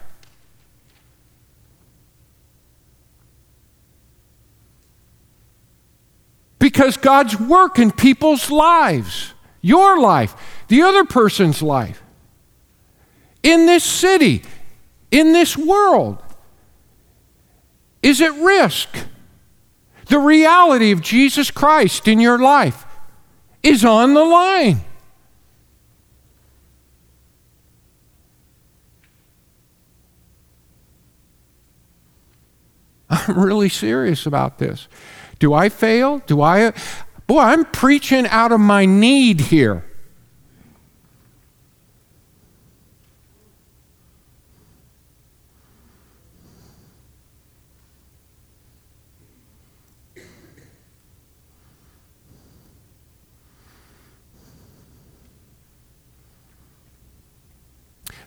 Because 6.59 6.97
God's 6.97 7.39
work 7.39 7.79
in 7.81 7.91
people's 7.91 8.51
lives, 8.51 9.35
your 9.61 9.99
life, 9.99 10.35
the 10.69 10.83
other 10.83 11.05
person's 11.05 11.61
life, 11.61 12.01
in 13.43 13.67
this 13.67 13.83
city, 13.83 14.43
in 15.11 15.33
this 15.33 15.57
world, 15.57 16.23
is 18.03 18.21
at 18.21 18.35
risk. 18.35 18.89
The 20.07 20.19
reality 20.19 20.91
of 20.91 21.01
Jesus 21.01 21.51
Christ 21.51 22.09
in 22.09 22.21
your 22.21 22.39
life 22.39 22.85
is 23.63 23.85
on 23.85 24.15
the 24.15 24.25
line. 24.25 24.81
I'm 33.11 33.39
really 33.39 33.69
serious 33.69 34.27
about 34.27 34.59
this. 34.59 34.89
Do 35.39 35.55
I 35.55 35.69
fail? 35.69 36.19
Do 36.27 36.41
I? 36.43 36.73
Boy, 37.27 37.41
I'm 37.41 37.65
preaching 37.67 38.27
out 38.27 38.53
of 38.53 38.61
my 38.61 38.85
need 38.85 39.41
here. 39.41 39.85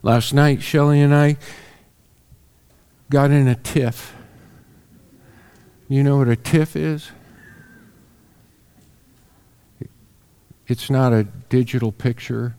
Last 0.06 0.36
night, 0.36 0.62
Shelley 0.62 1.02
and 1.02 1.16
I 1.16 1.36
got 3.10 3.32
in 3.32 3.48
a 3.48 3.56
tiff. 3.56 4.16
You 5.88 6.04
know 6.04 6.18
what 6.18 6.28
a 6.28 6.36
tiff 6.36 6.76
is? 6.76 7.10
It's 10.68 10.92
not 10.92 11.12
a 11.12 11.24
digital 11.24 11.92
picture. 11.92 12.56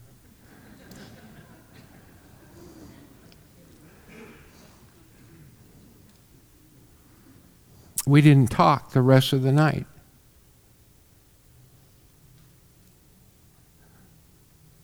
We 8.09 8.23
didn't 8.23 8.51
talk 8.51 8.91
the 8.91 9.03
rest 9.03 9.33
of 9.33 9.45
the 9.45 9.53
night. 9.53 9.87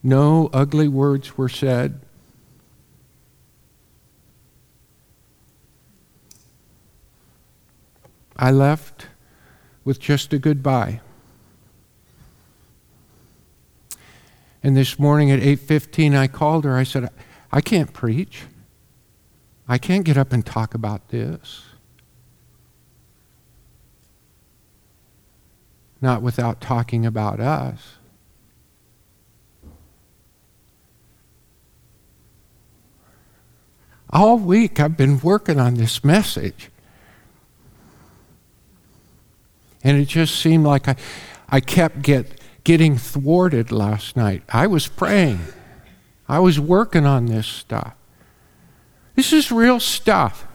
No 0.01 0.49
ugly 0.53 0.87
words 0.87 1.37
were 1.37 1.49
said. 1.49 2.02
I 8.43 8.51
left 8.51 9.07
with 9.85 10.01
just 10.01 10.33
a 10.33 10.39
goodbye. 10.39 11.01
And 14.65 14.77
this 14.77 14.99
morning 14.99 15.31
at 15.31 15.39
8:15 15.39 16.17
I 16.17 16.27
called 16.27 16.65
her. 16.65 16.77
I 16.77 16.83
said, 16.83 17.09
"I 17.53 17.61
can't 17.61 17.93
preach. 17.93 18.47
I 19.69 19.79
can't 19.79 20.05
get 20.05 20.17
up 20.17 20.33
and 20.33 20.45
talk 20.45 20.75
about 20.75 21.11
this." 21.11 21.63
Not 26.01 26.21
without 26.21 26.61
talking 26.61 27.07
about 27.07 27.39
us. 27.39 27.95
All 34.11 34.37
week 34.37 34.81
I've 34.81 34.97
been 34.97 35.21
working 35.21 35.61
on 35.61 35.75
this 35.75 36.03
message. 36.03 36.72
And 39.85 39.99
it 39.99 40.07
just 40.07 40.37
seemed 40.37 40.65
like 40.65 40.89
I, 40.89 40.97
I 41.49 41.61
kept 41.61 42.03
get, 42.03 42.41
getting 42.65 42.97
thwarted 42.97 43.73
last 43.73 44.17
night. 44.17 44.43
I 44.49 44.67
was 44.67 44.87
praying, 44.89 45.41
I 46.29 46.39
was 46.39 46.59
working 46.59 47.07
on 47.07 47.27
this 47.27 47.47
stuff. 47.47 47.95
This 49.15 49.33
is 49.33 49.53
real 49.53 49.79
stuff. 49.79 50.47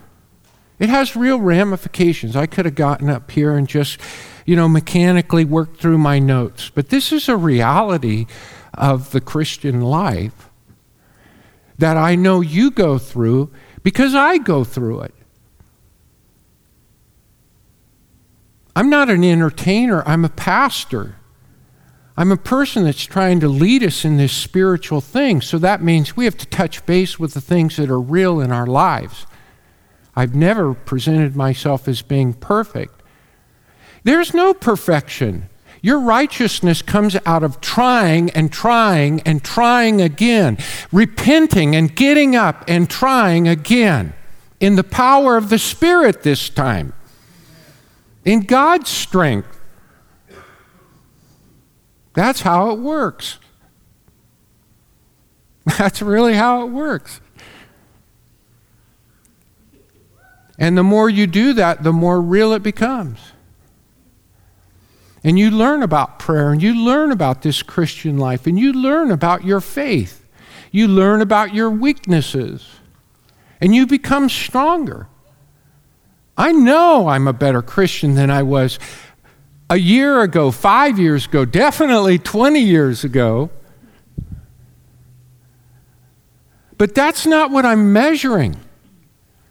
It 0.79 0.89
has 0.89 1.15
real 1.15 1.39
ramifications. 1.39 2.35
I 2.35 2.45
could 2.45 2.65
have 2.65 2.75
gotten 2.75 3.09
up 3.09 3.31
here 3.31 3.55
and 3.55 3.67
just, 3.67 3.99
you 4.45 4.55
know, 4.55 4.67
mechanically 4.67 5.45
worked 5.45 5.79
through 5.79 5.97
my 5.97 6.19
notes. 6.19 6.71
But 6.73 6.89
this 6.89 7.11
is 7.11 7.27
a 7.27 7.37
reality 7.37 8.27
of 8.73 9.11
the 9.11 9.21
Christian 9.21 9.81
life 9.81 10.49
that 11.77 11.97
I 11.97 12.15
know 12.15 12.41
you 12.41 12.71
go 12.71 12.97
through 12.97 13.51
because 13.83 14.15
I 14.15 14.37
go 14.37 14.63
through 14.63 15.01
it. 15.01 15.15
I'm 18.77 18.91
not 18.91 19.09
an 19.09 19.23
entertainer, 19.23 20.07
I'm 20.07 20.23
a 20.23 20.29
pastor. 20.29 21.15
I'm 22.15 22.31
a 22.31 22.37
person 22.37 22.83
that's 22.83 23.05
trying 23.05 23.39
to 23.39 23.47
lead 23.47 23.81
us 23.81 24.05
in 24.05 24.17
this 24.17 24.31
spiritual 24.31 25.01
thing. 25.01 25.41
So 25.41 25.57
that 25.57 25.81
means 25.81 26.15
we 26.15 26.25
have 26.25 26.37
to 26.37 26.45
touch 26.45 26.85
base 26.85 27.17
with 27.17 27.33
the 27.33 27.41
things 27.41 27.77
that 27.77 27.89
are 27.89 27.99
real 27.99 28.39
in 28.39 28.51
our 28.51 28.67
lives. 28.67 29.25
I've 30.15 30.35
never 30.35 30.75
presented 30.75 31.35
myself 31.35 31.87
as 31.87 32.03
being 32.03 32.35
perfect. 32.35 33.01
There's 34.03 34.35
no 34.35 34.53
perfection. 34.53 35.49
Your 35.81 35.99
righteousness 35.99 36.83
comes 36.83 37.17
out 37.25 37.41
of 37.41 37.59
trying 37.59 38.29
and 38.29 38.53
trying 38.53 39.21
and 39.21 39.43
trying 39.43 40.03
again, 40.03 40.59
repenting 40.91 41.75
and 41.75 41.95
getting 41.95 42.35
up 42.35 42.63
and 42.67 42.87
trying 42.87 43.47
again 43.47 44.13
in 44.59 44.75
the 44.75 44.83
power 44.83 45.35
of 45.35 45.49
the 45.49 45.57
Spirit 45.57 46.21
this 46.21 46.47
time 46.47 46.93
in 48.27 48.41
God's 48.41 48.89
strength. 48.89 49.57
That's 52.13 52.41
how 52.41 52.71
it 52.71 52.79
works. 52.79 53.39
That's 55.77 56.01
really 56.01 56.33
how 56.33 56.63
it 56.63 56.69
works. 56.69 57.21
And 60.59 60.77
the 60.77 60.83
more 60.83 61.09
you 61.09 61.25
do 61.25 61.53
that, 61.53 61.83
the 61.83 61.93
more 61.93 62.19
real 62.19 62.51
it 62.51 62.63
becomes. 62.63 63.19
And 65.23 65.39
you 65.39 65.49
learn 65.49 65.81
about 65.81 66.19
prayer, 66.19 66.51
and 66.51 66.61
you 66.61 66.75
learn 66.75 67.13
about 67.13 67.43
this 67.43 67.63
Christian 67.63 68.17
life, 68.17 68.45
and 68.45 68.59
you 68.59 68.73
learn 68.73 69.09
about 69.09 69.45
your 69.45 69.61
faith. 69.61 70.25
You 70.69 70.89
learn 70.89 71.21
about 71.21 71.53
your 71.53 71.69
weaknesses, 71.69 72.67
and 73.61 73.73
you 73.73 73.87
become 73.87 74.27
stronger. 74.27 75.07
I 76.37 76.51
know 76.51 77.07
I'm 77.07 77.27
a 77.27 77.33
better 77.33 77.61
Christian 77.61 78.13
than 78.13 78.29
I 78.29 78.43
was 78.43 78.77
a 79.69 79.77
year 79.77 80.21
ago, 80.21 80.51
five 80.51 80.99
years 80.99 81.25
ago, 81.25 81.45
definitely 81.45 82.19
20 82.19 82.59
years 82.59 83.03
ago. 83.03 83.49
But 86.77 86.93
that's 86.93 87.25
not 87.25 87.49
what 87.49 87.65
I'm 87.65 87.91
measuring. 87.91 88.55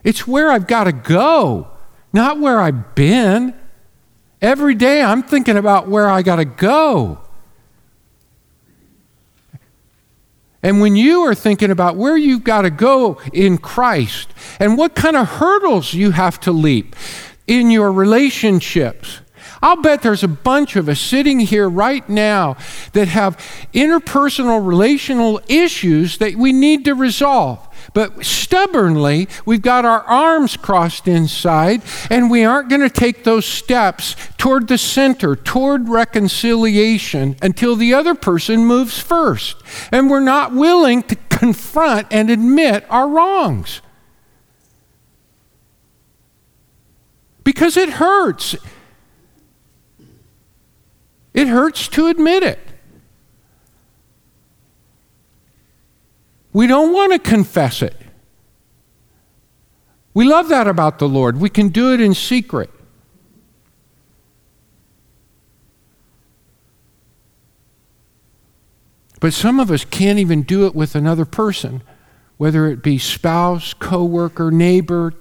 It's 0.05 0.27
where 0.27 0.51
I've 0.51 0.69
got 0.69 0.85
to 0.85 0.93
go, 0.93 1.69
not 2.13 2.39
where 2.39 2.61
I've 2.61 2.95
been. 2.95 3.53
Every 4.41 4.77
day 4.77 5.03
I'm 5.03 5.25
thinking 5.25 5.57
about 5.57 5.89
where 5.89 6.09
I 6.09 6.23
got 6.23 6.37
to 6.37 6.45
go. 6.45 7.26
And 10.67 10.81
when 10.81 10.97
you 10.97 11.21
are 11.21 11.35
thinking 11.37 11.71
about 11.71 11.95
where 11.95 12.17
you've 12.17 12.43
got 12.43 12.63
to 12.63 12.71
go 12.71 13.21
in 13.33 13.57
Christ 13.57 14.35
and 14.59 14.77
what 14.77 14.97
kind 14.97 15.15
of 15.15 15.29
hurdles 15.29 15.95
you 15.95 16.11
have 16.11 16.41
to 16.41 16.51
leap 16.51 16.97
in 17.47 17.71
your 17.71 17.93
relationships, 17.93 19.21
I'll 19.63 19.81
bet 19.81 20.03
there's 20.03 20.25
a 20.25 20.29
bunch 20.29 20.75
of 20.75 20.89
us 20.89 20.99
sitting 20.99 21.39
here 21.39 21.69
right 21.69 22.09
now 22.09 22.57
that 22.95 23.07
have 23.07 23.37
interpersonal 23.75 24.67
relational 24.67 25.41
issues 25.47 26.19
that 26.19 26.35
we 26.35 26.53
need 26.53 26.85
to 26.87 26.97
resolve. 26.97 27.65
But 27.95 28.25
stubbornly, 28.25 29.29
we've 29.45 29.63
got 29.63 29.85
our 29.85 30.03
arms 30.03 30.57
crossed 30.57 31.09
inside, 31.09 31.83
and 32.11 32.31
we 32.31 32.45
aren't 32.45 32.69
going 32.69 32.83
to 32.83 32.91
take 32.91 33.25
those 33.25 33.47
steps 33.47 34.17
toward 34.39 34.69
the 34.69 34.79
center, 34.79 35.37
toward 35.37 35.89
reconciliation, 35.89 37.37
until 37.43 37.77
the 37.77 37.95
other 37.95 38.15
person 38.15 38.65
moves 38.65 38.99
first. 38.99 39.57
And 39.91 40.11
we're 40.11 40.21
not 40.21 40.55
willing 40.55 41.03
to 41.05 41.17
confront 41.29 42.09
and 42.11 42.31
admit 42.31 42.85
our 42.89 43.09
wrongs. 43.09 43.81
Because 47.45 47.77
it 47.77 47.91
hurts. 47.91 48.57
It 51.33 51.49
hurts 51.49 51.87
to 51.89 52.07
admit 52.09 52.43
it. 52.43 52.59
We 56.57 56.67
don't 56.67 56.95
want 56.95 57.13
to 57.13 57.19
confess 57.19 57.83
it. 57.83 57.95
We 60.15 60.25
love 60.25 60.49
that 60.49 60.67
about 60.67 60.99
the 60.99 61.07
Lord. 61.07 61.39
We 61.39 61.51
can 61.51 61.69
do 61.69 61.93
it 61.93 62.01
in 62.01 62.15
secret. 62.15 62.71
But 69.21 69.35
some 69.35 69.61
of 69.61 69.71
us 69.71 69.85
can't 69.85 70.19
even 70.19 70.45
do 70.45 70.65
it 70.65 70.75
with 70.75 70.95
another 70.95 71.27
person, 71.27 71.83
whether 72.39 72.67
it 72.69 72.83
be 72.83 72.97
spouse, 72.97 73.75
coworker, 73.75 74.51
neighbor, 74.51 75.13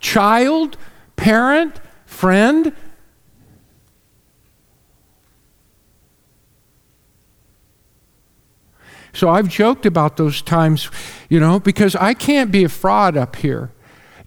child, 0.00 0.78
parent, 1.16 1.82
friend. 2.06 2.74
So 9.18 9.28
I've 9.28 9.48
joked 9.48 9.84
about 9.84 10.16
those 10.16 10.40
times, 10.40 10.92
you 11.28 11.40
know, 11.40 11.58
because 11.58 11.96
I 11.96 12.14
can't 12.14 12.52
be 12.52 12.62
a 12.62 12.68
fraud 12.68 13.16
up 13.16 13.34
here. 13.34 13.72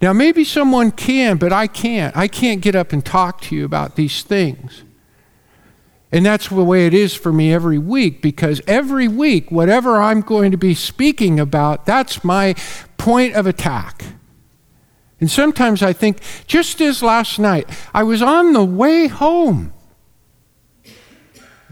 Now, 0.02 0.12
maybe 0.12 0.44
someone 0.44 0.90
can, 0.90 1.38
but 1.38 1.50
I 1.50 1.66
can't. 1.66 2.14
I 2.14 2.28
can't 2.28 2.60
get 2.60 2.76
up 2.76 2.92
and 2.92 3.02
talk 3.02 3.40
to 3.42 3.56
you 3.56 3.64
about 3.64 3.96
these 3.96 4.22
things. 4.22 4.82
And 6.12 6.26
that's 6.26 6.48
the 6.48 6.62
way 6.62 6.86
it 6.86 6.92
is 6.92 7.14
for 7.14 7.32
me 7.32 7.54
every 7.54 7.78
week 7.78 8.20
because 8.20 8.60
every 8.66 9.08
week, 9.08 9.50
whatever 9.50 9.96
I'm 9.96 10.20
going 10.20 10.50
to 10.50 10.58
be 10.58 10.74
speaking 10.74 11.40
about, 11.40 11.86
that's 11.86 12.22
my 12.22 12.54
point 12.98 13.34
of 13.34 13.46
attack. 13.46 14.04
And 15.20 15.30
sometimes 15.30 15.82
I 15.82 15.94
think, 15.94 16.18
just 16.46 16.82
as 16.82 17.02
last 17.02 17.38
night, 17.38 17.66
I 17.94 18.02
was 18.02 18.20
on 18.20 18.52
the 18.52 18.62
way 18.62 19.06
home, 19.06 19.72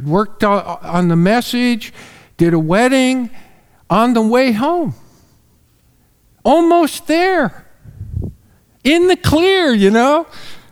worked 0.03 0.43
on 0.43 1.09
the 1.09 1.17
message, 1.17 1.93
did 2.40 2.55
a 2.55 2.59
wedding 2.59 3.29
on 3.90 4.14
the 4.14 4.22
way 4.22 4.53
home. 4.53 4.94
Almost 6.42 7.07
there. 7.07 7.66
In 8.83 9.09
the 9.09 9.16
clear, 9.16 9.74
you 9.74 9.90
know. 9.90 10.26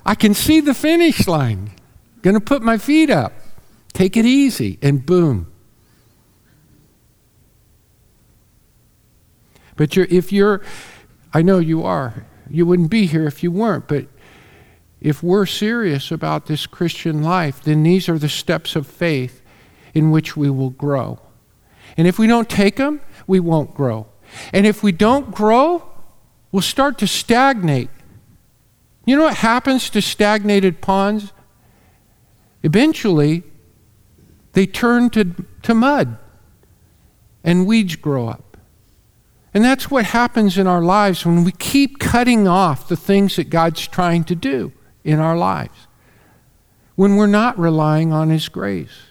I 0.07 0.15
can 0.15 0.33
see 0.33 0.61
the 0.61 0.73
finish 0.73 1.29
line. 1.29 1.73
Gonna 2.23 2.41
put 2.41 2.63
my 2.63 2.79
feet 2.79 3.11
up. 3.11 3.35
Take 3.93 4.17
it 4.17 4.25
easy, 4.25 4.79
and 4.81 5.05
boom. 5.05 5.53
But 9.77 9.95
you're, 9.95 10.07
if 10.07 10.33
you're, 10.33 10.63
I 11.35 11.43
know 11.43 11.59
you 11.59 11.83
are, 11.83 12.25
you 12.49 12.65
wouldn't 12.65 12.89
be 12.89 13.05
here 13.05 13.27
if 13.27 13.43
you 13.43 13.53
weren't, 13.53 13.87
but 13.89 14.07
if 15.03 15.23
we're 15.23 15.45
serious 15.45 16.11
about 16.11 16.47
this 16.47 16.67
Christian 16.67 17.23
life, 17.23 17.63
then 17.63 17.83
these 17.83 18.09
are 18.09 18.19
the 18.19 18.31
steps 18.31 18.75
of 18.75 18.87
faith 18.87 19.43
in 19.93 20.11
which 20.11 20.35
we 20.35 20.49
will 20.49 20.71
grow. 20.71 21.21
And 21.99 22.07
if 22.07 22.19
we 22.19 22.29
don't 22.29 22.49
take 22.49 22.77
them, 22.77 23.01
we 23.27 23.41
won't 23.41 23.75
grow. 23.75 24.07
And 24.53 24.67
if 24.67 24.85
we 24.85 24.93
don't 24.93 25.35
grow, 25.35 25.83
we'll 26.53 26.63
start 26.63 26.97
to 26.99 27.09
stagnate. 27.09 27.91
You 29.05 29.17
know 29.17 29.25
what 29.25 29.39
happens 29.39 29.91
to 29.91 30.01
stagnated 30.01 30.81
ponds? 30.81 31.33
Eventually, 32.63 33.43
they 34.53 34.65
turn 34.65 35.11
to, 35.11 35.35
to 35.63 35.75
mud 35.75 36.17
and 37.43 37.67
weeds 37.67 37.97
grow 37.97 38.29
up. 38.29 38.57
And 39.53 39.65
that's 39.65 39.91
what 39.91 40.05
happens 40.05 40.57
in 40.57 40.69
our 40.69 40.83
lives 40.83 41.27
when 41.27 41.43
we 41.43 41.53
keep 41.53 41.99
cutting 41.99 42.47
off 42.47 42.87
the 42.87 42.97
things 42.97 43.37
that 43.37 43.51
God's 43.51 43.89
trying 43.89 44.23
to 44.25 44.37
do 44.37 44.73
in 45.03 45.19
our 45.19 45.37
lives, 45.37 45.89
when 46.95 47.17
we're 47.17 47.27
not 47.27 47.59
relying 47.59 48.13
on 48.13 48.29
His 48.29 48.49
grace 48.49 49.08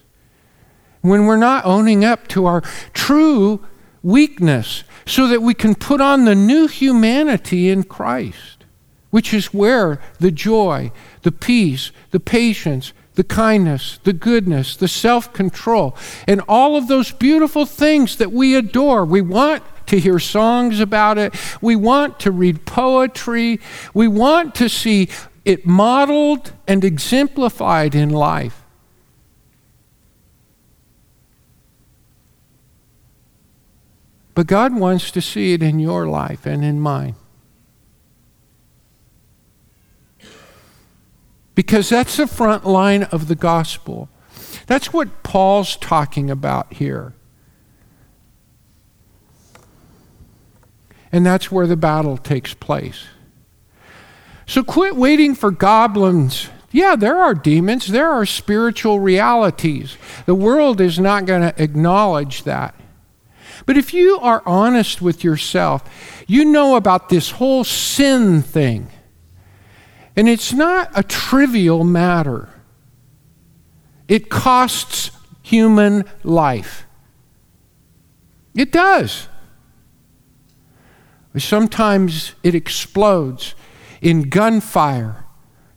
when 1.02 1.26
we're 1.26 1.38
not 1.38 1.66
owning 1.66 2.04
up 2.04 2.28
to 2.30 2.46
our 2.46 2.62
true 2.94 3.66
weakness 4.04 4.84
so 5.06 5.28
that 5.28 5.42
we 5.42 5.54
can 5.54 5.76
put 5.76 6.02
on 6.02 6.26
the 6.26 6.36
new 6.36 6.68
humanity 6.68 7.70
in 7.70 7.84
Christ, 7.84 8.66
which 9.10 9.34
is 9.34 9.54
where 9.54 10.02
the 10.20 10.32
joy, 10.32 10.92
the 11.24 11.32
peace, 11.32 11.92
the 12.12 12.20
patience, 12.20 12.94
the 13.16 13.24
kindness, 13.24 14.00
the 14.04 14.14
goodness, 14.14 14.76
the 14.78 14.88
self 14.88 15.34
control, 15.34 15.98
and 16.28 16.42
all 16.48 16.76
of 16.76 16.88
those 16.88 17.12
beautiful 17.12 17.66
things 17.66 18.18
that 18.18 18.32
we 18.32 18.56
adore. 18.56 19.06
We 19.06 19.22
want 19.22 19.64
to 19.88 20.00
hear 20.00 20.20
songs 20.20 20.80
about 20.80 21.18
it. 21.18 21.34
We 21.62 21.76
want 21.76 22.20
to 22.22 22.32
read 22.32 22.66
poetry. 22.66 23.60
We 23.94 24.08
want 24.08 24.54
to 24.56 24.70
see 24.70 25.10
it 25.46 25.66
modeled 25.66 26.54
and 26.68 26.84
exemplified 26.84 27.96
in 27.96 28.10
life. 28.10 28.64
But 34.38 34.46
God 34.46 34.76
wants 34.76 35.10
to 35.10 35.20
see 35.20 35.54
it 35.54 35.64
in 35.64 35.80
your 35.80 36.06
life 36.08 36.46
and 36.46 36.64
in 36.64 36.80
mine. 36.80 37.16
Because 41.56 41.90
that's 41.90 42.18
the 42.18 42.28
front 42.28 42.64
line 42.64 43.02
of 43.06 43.30
the 43.30 43.36
gospel. 43.36 44.10
That's 44.68 44.94
what 44.94 45.24
Paul's 45.24 45.76
talking 45.76 46.30
about 46.30 46.72
here. 46.74 47.16
And 51.12 51.26
that's 51.26 51.52
where 51.52 51.66
the 51.66 51.76
battle 51.76 52.16
takes 52.16 52.54
place. 52.54 53.06
So 54.46 54.64
quit 54.64 54.96
waiting 54.96 55.34
for 55.34 55.50
goblins. 55.50 56.50
Yeah, 56.70 56.96
there 56.96 57.18
are 57.18 57.34
demons, 57.34 57.88
there 57.88 58.12
are 58.12 58.28
spiritual 58.28 59.00
realities. 59.00 59.98
The 60.28 60.36
world 60.36 60.80
is 60.80 61.00
not 61.00 61.26
going 61.26 61.42
to 61.42 61.60
acknowledge 61.60 62.44
that. 62.44 62.76
But 63.68 63.78
if 63.78 63.94
you 63.94 64.18
are 64.20 64.42
honest 64.46 65.02
with 65.02 65.26
yourself, 65.26 65.84
you 66.26 66.46
know 66.46 66.78
about 66.78 67.10
this 67.10 67.32
whole 67.32 67.66
sin 67.66 68.42
thing. 68.42 68.88
And 70.16 70.30
it's 70.30 70.54
not 70.54 70.90
a 70.96 71.04
trivial 71.04 71.84
matter, 71.84 72.50
it 74.08 74.30
costs 74.30 75.12
human 75.44 76.06
life. 76.24 76.88
It 78.56 78.72
does. 78.72 79.28
Sometimes 81.38 82.34
it 82.42 82.56
explodes 82.56 83.54
in 84.02 84.30
gunfire, 84.30 85.26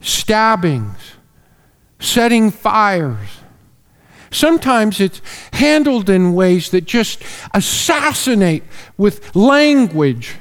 stabbings, 0.00 1.16
setting 1.98 2.50
fires. 2.50 3.39
Sometimes 4.30 5.00
it's 5.00 5.20
handled 5.52 6.08
in 6.08 6.34
ways 6.34 6.70
that 6.70 6.84
just 6.84 7.22
assassinate 7.52 8.62
with 8.96 9.34
language. 9.34 10.36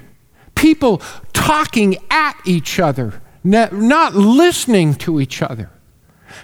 People 0.55 1.01
talking 1.33 1.97
at 2.11 2.39
each 2.45 2.79
other, 2.79 3.21
not 3.43 4.13
listening 4.13 4.93
to 4.95 5.19
each 5.19 5.41
other. 5.41 5.71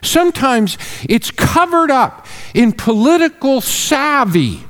Sometimes 0.02 0.78
it's 1.08 1.30
covered 1.30 1.92
up 1.92 2.26
in 2.54 2.72
political 2.72 3.62
savvy 3.62 4.64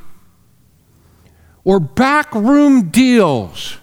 or 1.63 1.79
backroom 1.79 2.89
deals. 2.89 3.77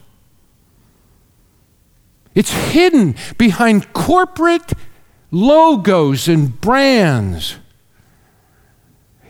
It's 2.35 2.53
hidden 2.53 3.15
behind 3.39 3.93
corporate 3.93 4.73
logos 5.31 6.29
and 6.29 6.61
brands. 6.61 7.57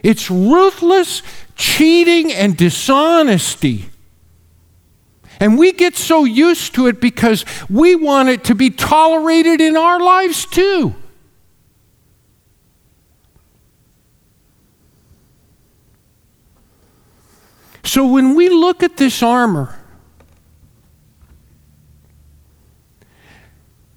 It's 0.02 0.30
ruthless 0.30 1.22
cheating 1.54 2.32
and 2.32 2.56
dishonesty. 2.56 3.90
And 5.38 5.58
we 5.58 5.72
get 5.72 5.96
so 5.96 6.24
used 6.24 6.74
to 6.74 6.86
it 6.86 7.00
because 7.00 7.44
we 7.68 7.94
want 7.94 8.28
it 8.28 8.44
to 8.44 8.54
be 8.54 8.70
tolerated 8.70 9.60
in 9.60 9.76
our 9.76 10.00
lives 10.00 10.46
too. 10.46 10.94
So 17.84 18.06
when 18.06 18.34
we 18.34 18.48
look 18.48 18.82
at 18.82 18.96
this 18.96 19.22
armor, 19.22 19.78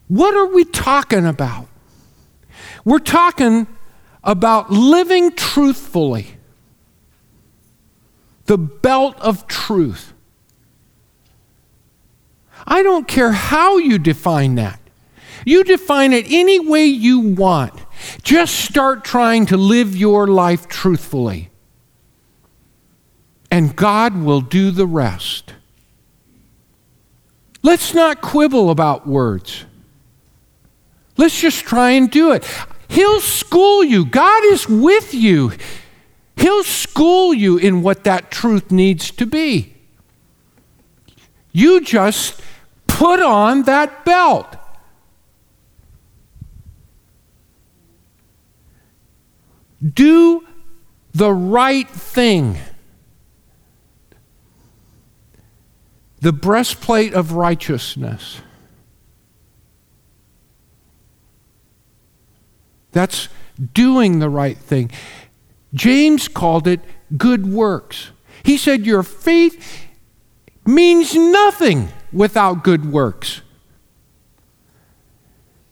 what 0.07 0.35
are 0.35 0.47
we 0.47 0.65
talking 0.65 1.25
about? 1.25 1.67
We're 2.83 2.99
talking 2.99 3.67
about 4.25 4.71
living 4.71 5.31
truthfully, 5.31 6.35
the 8.47 8.57
belt 8.57 9.15
of 9.21 9.47
truth. 9.47 10.13
I 12.67 12.81
don't 12.81 13.07
care 13.07 13.31
how 13.31 13.77
you 13.77 13.99
define 13.99 14.55
that. 14.55 14.79
You 15.45 15.63
define 15.63 16.11
it 16.11 16.25
any 16.27 16.59
way 16.59 16.85
you 16.85 17.19
want. 17.19 17.79
Just 18.23 18.55
start 18.55 19.05
trying 19.05 19.45
to 19.47 19.57
live 19.57 19.95
your 19.95 20.25
life 20.27 20.67
truthfully. 20.67 21.51
And 23.51 23.75
God 23.75 24.17
will 24.17 24.41
do 24.41 24.71
the 24.71 24.87
rest. 24.87 25.53
Let's 27.61 27.93
not 27.93 28.21
quibble 28.21 28.71
about 28.71 29.07
words. 29.07 29.65
Let's 31.17 31.39
just 31.39 31.63
try 31.63 31.91
and 31.91 32.09
do 32.09 32.31
it. 32.31 32.47
He'll 32.87 33.19
school 33.19 33.83
you. 33.83 34.05
God 34.05 34.43
is 34.45 34.67
with 34.67 35.13
you. 35.13 35.51
He'll 36.37 36.63
school 36.63 37.33
you 37.33 37.57
in 37.57 37.81
what 37.81 38.03
that 38.03 38.31
truth 38.31 38.71
needs 38.71 39.11
to 39.11 39.25
be. 39.25 39.75
You 41.51 41.81
just 41.81 42.41
put 42.87 43.21
on 43.21 43.63
that 43.63 44.03
belt. 44.05 44.57
Do 49.93 50.45
the 51.13 51.31
right 51.31 51.89
thing. 51.89 52.57
The 56.19 56.33
breastplate 56.33 57.13
of 57.13 57.33
righteousness. 57.33 58.41
That's 62.95 63.27
doing 63.73 64.19
the 64.19 64.29
right 64.29 64.57
thing. 64.57 64.89
James 65.73 66.29
called 66.29 66.65
it 66.65 66.79
good 67.17 67.45
works. 67.45 68.11
He 68.41 68.55
said, 68.55 68.85
Your 68.85 69.03
faith 69.03 69.85
means 70.65 71.13
nothing 71.13 71.89
without 72.13 72.63
good 72.63 72.89
works. 72.89 73.41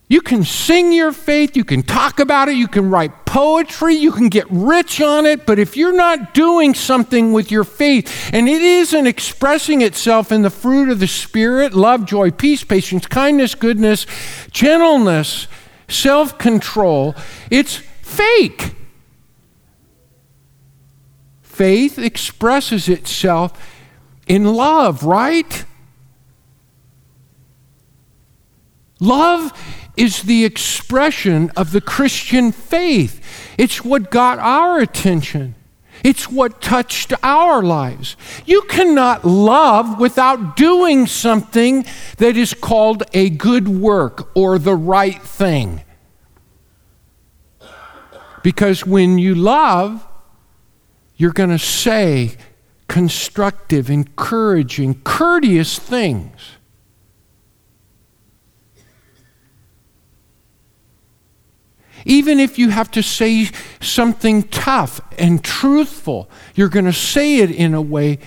You 0.06 0.20
can 0.20 0.44
sing 0.44 0.92
your 0.92 1.12
faith, 1.12 1.56
you 1.56 1.64
can 1.64 1.82
talk 1.82 2.20
about 2.20 2.50
it, 2.50 2.56
you 2.56 2.68
can 2.68 2.90
write 2.90 3.24
poetry, 3.24 3.94
you 3.94 4.12
can 4.12 4.28
get 4.28 4.44
rich 4.50 5.00
on 5.00 5.24
it, 5.24 5.46
but 5.46 5.58
if 5.58 5.78
you're 5.78 5.96
not 5.96 6.34
doing 6.34 6.74
something 6.74 7.32
with 7.32 7.50
your 7.50 7.64
faith 7.64 8.30
and 8.34 8.46
it 8.46 8.60
isn't 8.60 9.06
expressing 9.06 9.80
itself 9.80 10.30
in 10.30 10.42
the 10.42 10.50
fruit 10.50 10.90
of 10.90 11.00
the 11.00 11.06
Spirit 11.06 11.72
love, 11.72 12.04
joy, 12.04 12.30
peace, 12.30 12.62
patience, 12.62 13.06
kindness, 13.06 13.54
goodness, 13.54 14.06
gentleness, 14.52 15.48
self 15.94 16.38
control 16.38 17.14
it's 17.50 17.76
fake. 18.02 18.74
Faith 21.42 21.98
expresses 21.98 22.88
itself 22.88 23.52
in 24.26 24.44
love, 24.44 25.04
right? 25.04 25.64
Love 28.98 29.52
is 29.96 30.22
the 30.22 30.44
expression 30.44 31.50
of 31.56 31.70
the 31.70 31.80
Christian 31.80 32.50
faith. 32.50 33.20
It's 33.56 33.84
what 33.84 34.10
got 34.10 34.38
our 34.38 34.80
attention. 34.80 35.54
It's 36.02 36.28
what 36.28 36.60
touched 36.60 37.12
our 37.22 37.62
lives. 37.62 38.16
You 38.44 38.62
cannot 38.62 39.24
love 39.24 40.00
without 40.00 40.56
doing 40.56 41.06
something 41.06 41.86
that 42.18 42.36
is 42.36 42.52
called 42.52 43.04
a 43.12 43.30
good 43.30 43.68
work 43.68 44.30
or 44.34 44.58
the 44.58 44.74
right 44.74 45.22
thing. 45.22 45.83
Because 48.44 48.84
when 48.84 49.16
you 49.16 49.34
love, 49.34 50.06
you're 51.16 51.32
going 51.32 51.48
to 51.48 51.58
say 51.58 52.36
constructive, 52.88 53.88
encouraging, 53.88 55.00
courteous 55.02 55.78
things. 55.78 56.38
Even 62.04 62.38
if 62.38 62.58
you 62.58 62.68
have 62.68 62.90
to 62.90 63.02
say 63.02 63.48
something 63.80 64.42
tough 64.42 65.00
and 65.18 65.42
truthful, 65.42 66.28
you're 66.54 66.68
going 66.68 66.84
to 66.84 66.92
say 66.92 67.38
it 67.38 67.50
in 67.50 67.72
a 67.72 67.80
way 67.80 68.18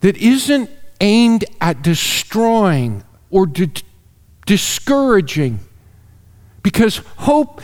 that 0.00 0.16
isn't 0.16 0.68
aimed 1.00 1.44
at 1.60 1.82
destroying 1.82 3.04
or 3.30 3.46
di- 3.46 3.70
discouraging. 4.44 5.60
Because 6.64 6.96
hope 7.16 7.60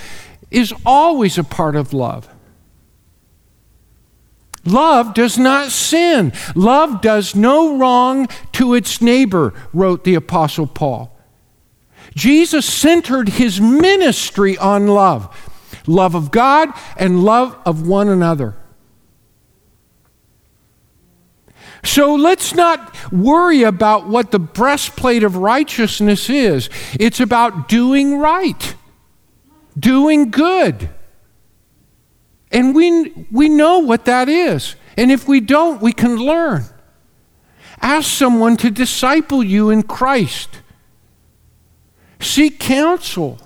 is 0.51 0.73
always 0.85 1.39
a 1.39 1.45
part 1.45 1.77
of 1.77 1.93
love. 1.93 2.29
Love 4.65 5.15
does 5.15 5.39
not 5.39 5.71
sin. 5.71 6.33
Love 6.55 7.01
does 7.01 7.35
no 7.35 7.79
wrong 7.79 8.29
to 8.53 8.75
its 8.75 9.01
neighbor, 9.01 9.55
wrote 9.73 10.05
the 10.05 10.15
Apostle 10.15 10.67
Paul. 10.67 11.17
Jesus 12.15 12.67
centered 12.67 13.29
his 13.29 13.61
ministry 13.61 14.57
on 14.59 14.87
love 14.87 15.35
love 15.87 16.17
of 16.17 16.33
God 16.33 16.71
and 16.97 17.23
love 17.23 17.57
of 17.65 17.87
one 17.87 18.09
another. 18.09 18.57
So 21.85 22.17
let's 22.17 22.55
not 22.55 23.13
worry 23.13 23.63
about 23.63 24.09
what 24.09 24.33
the 24.33 24.41
breastplate 24.41 25.23
of 25.23 25.37
righteousness 25.37 26.29
is. 26.29 26.69
It's 26.99 27.21
about 27.21 27.69
doing 27.69 28.19
right, 28.19 28.75
doing 29.79 30.31
good. 30.31 30.91
And 32.51 32.75
we, 32.75 33.27
we 33.31 33.49
know 33.49 33.81
what 33.81 34.05
that 34.07 34.29
is. 34.29 34.77
And 34.97 35.11
if 35.11 35.29
we 35.29 35.41
don't, 35.41 35.83
we 35.83 35.93
can 35.93 36.17
learn. 36.17 36.65
Ask 37.81 38.11
someone 38.11 38.57
to 38.59 38.71
disciple 38.71 39.43
you 39.43 39.71
in 39.71 39.83
Christ. 39.83 40.61
Seek 42.21 42.59
counsel. 42.59 43.39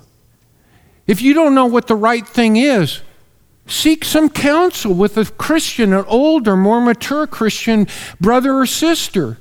If 1.07 1.21
you 1.21 1.35
don't 1.35 1.55
know 1.55 1.67
what 1.67 1.89
the 1.89 1.97
right 1.97 2.27
thing 2.27 2.57
is, 2.57 3.03
seek 3.67 4.05
some 4.05 4.29
counsel 4.29 4.95
with 4.95 5.17
a 5.17 5.25
Christian, 5.25 5.93
an 5.93 6.05
older, 6.07 6.57
more 6.57 6.81
mature 6.81 7.27
Christian 7.27 7.89
brother 8.21 8.57
or 8.57 8.67
sister. 8.67 9.39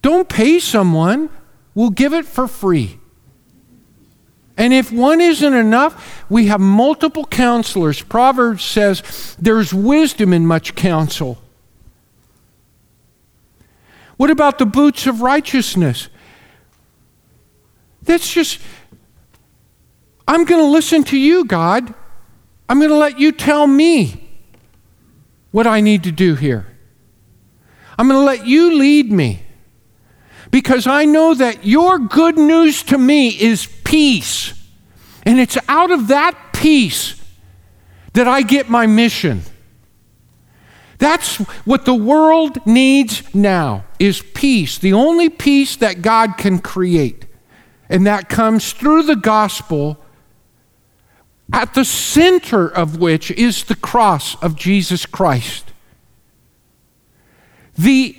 Don't 0.00 0.28
pay 0.28 0.58
someone, 0.58 1.28
we'll 1.74 1.90
give 1.90 2.14
it 2.14 2.24
for 2.24 2.48
free. 2.48 2.97
And 4.58 4.74
if 4.74 4.90
one 4.90 5.20
isn't 5.20 5.54
enough, 5.54 6.26
we 6.28 6.48
have 6.48 6.60
multiple 6.60 7.24
counselors. 7.24 8.02
Proverbs 8.02 8.64
says 8.64 9.36
there's 9.38 9.72
wisdom 9.72 10.32
in 10.32 10.46
much 10.46 10.74
counsel. 10.74 11.38
What 14.16 14.30
about 14.30 14.58
the 14.58 14.66
boots 14.66 15.06
of 15.06 15.22
righteousness? 15.22 16.08
That's 18.02 18.32
just, 18.32 18.60
I'm 20.26 20.44
going 20.44 20.60
to 20.60 20.68
listen 20.68 21.04
to 21.04 21.16
you, 21.16 21.44
God. 21.44 21.94
I'm 22.68 22.78
going 22.78 22.90
to 22.90 22.96
let 22.96 23.20
you 23.20 23.30
tell 23.30 23.68
me 23.68 24.28
what 25.52 25.68
I 25.68 25.80
need 25.80 26.02
to 26.02 26.12
do 26.12 26.34
here. 26.34 26.66
I'm 27.96 28.08
going 28.08 28.20
to 28.20 28.24
let 28.24 28.44
you 28.44 28.76
lead 28.76 29.12
me 29.12 29.42
because 30.50 30.88
I 30.88 31.04
know 31.04 31.34
that 31.34 31.64
your 31.64 32.00
good 32.00 32.36
news 32.36 32.82
to 32.84 32.98
me 32.98 33.28
is 33.28 33.66
peace. 33.88 34.52
And 35.24 35.40
it's 35.40 35.56
out 35.66 35.90
of 35.90 36.08
that 36.08 36.52
peace 36.52 37.20
that 38.12 38.28
I 38.28 38.42
get 38.42 38.68
my 38.68 38.86
mission. 38.86 39.42
That's 40.98 41.36
what 41.64 41.84
the 41.84 41.94
world 41.94 42.66
needs 42.66 43.34
now 43.34 43.84
is 43.98 44.22
peace, 44.34 44.78
the 44.78 44.92
only 44.92 45.28
peace 45.28 45.76
that 45.76 46.02
God 46.02 46.36
can 46.36 46.58
create 46.58 47.24
and 47.88 48.06
that 48.06 48.28
comes 48.28 48.72
through 48.72 49.04
the 49.04 49.16
gospel, 49.16 49.98
at 51.52 51.72
the 51.72 51.84
center 51.84 52.68
of 52.68 52.98
which 52.98 53.30
is 53.30 53.64
the 53.64 53.74
cross 53.74 54.34
of 54.42 54.54
Jesus 54.54 55.06
Christ. 55.06 55.72
The 57.78 58.18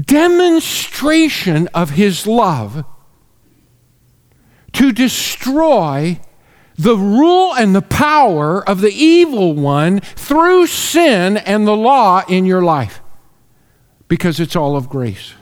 demonstration 0.00 1.68
of 1.74 1.90
his 1.90 2.26
love 2.26 2.84
to 4.74 4.92
destroy 4.92 6.20
the 6.76 6.96
rule 6.96 7.54
and 7.54 7.74
the 7.74 7.82
power 7.82 8.68
of 8.68 8.80
the 8.80 8.92
evil 8.92 9.54
one 9.54 10.00
through 10.00 10.66
sin 10.66 11.36
and 11.36 11.66
the 11.66 11.76
law 11.76 12.22
in 12.28 12.44
your 12.44 12.62
life 12.62 13.00
because 14.08 14.40
it's 14.40 14.56
all 14.56 14.76
of 14.76 14.88
grace. 14.88 15.34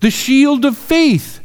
the 0.00 0.10
shield 0.10 0.64
of 0.64 0.76
faith. 0.76 1.40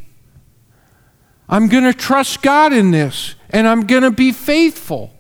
I'm 1.50 1.68
going 1.68 1.84
to 1.84 1.94
trust 1.94 2.42
God 2.42 2.74
in 2.74 2.92
this, 2.92 3.36
and 3.50 3.68
I'm 3.68 3.86
going 3.86 4.04
to 4.04 4.12
be 4.12 4.32
faithful. 4.32 5.13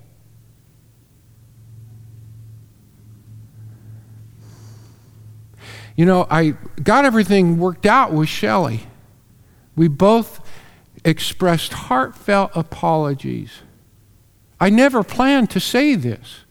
You 5.95 6.05
know, 6.05 6.25
I 6.29 6.55
got 6.81 7.05
everything 7.05 7.57
worked 7.57 7.85
out 7.85 8.11
with 8.11 8.29
Shelley. 8.29 8.87
We 9.75 9.87
both 9.87 10.41
expressed 11.05 11.73
heartfelt 11.73 12.51
apologies. 12.55 13.61
I 14.59 14.69
never 14.69 15.03
planned 15.03 15.49
to 15.51 15.59
say 15.59 15.95
this. 15.95 16.45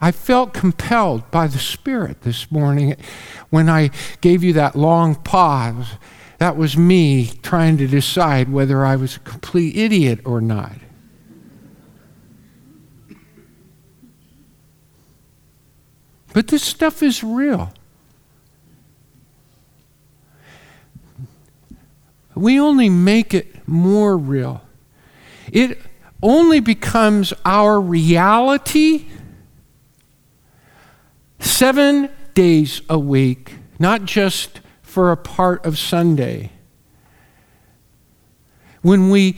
I 0.00 0.12
felt 0.12 0.54
compelled 0.54 1.30
by 1.30 1.46
the 1.46 1.58
Spirit 1.58 2.22
this 2.22 2.50
morning 2.50 2.96
when 3.50 3.68
I 3.68 3.90
gave 4.20 4.42
you 4.42 4.52
that 4.54 4.74
long 4.76 5.14
pause. 5.14 5.86
That 6.38 6.56
was 6.56 6.76
me 6.76 7.26
trying 7.42 7.76
to 7.78 7.86
decide 7.86 8.50
whether 8.50 8.84
I 8.84 8.96
was 8.96 9.16
a 9.16 9.20
complete 9.20 9.76
idiot 9.76 10.20
or 10.24 10.40
not. 10.40 10.76
But 16.32 16.48
this 16.48 16.62
stuff 16.62 17.02
is 17.02 17.24
real. 17.24 17.72
We 22.34 22.58
only 22.58 22.88
make 22.88 23.34
it 23.34 23.68
more 23.68 24.16
real. 24.16 24.62
It 25.52 25.78
only 26.22 26.60
becomes 26.60 27.32
our 27.44 27.80
reality 27.80 29.06
seven 31.38 32.08
days 32.34 32.82
a 32.88 32.98
week, 32.98 33.54
not 33.78 34.04
just 34.04 34.60
for 34.82 35.10
a 35.10 35.16
part 35.16 35.64
of 35.66 35.78
Sunday. 35.78 36.52
When 38.82 39.10
we 39.10 39.36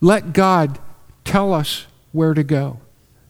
let 0.00 0.32
God 0.32 0.78
tell 1.24 1.52
us 1.52 1.86
where 2.12 2.34
to 2.34 2.44
go, 2.44 2.80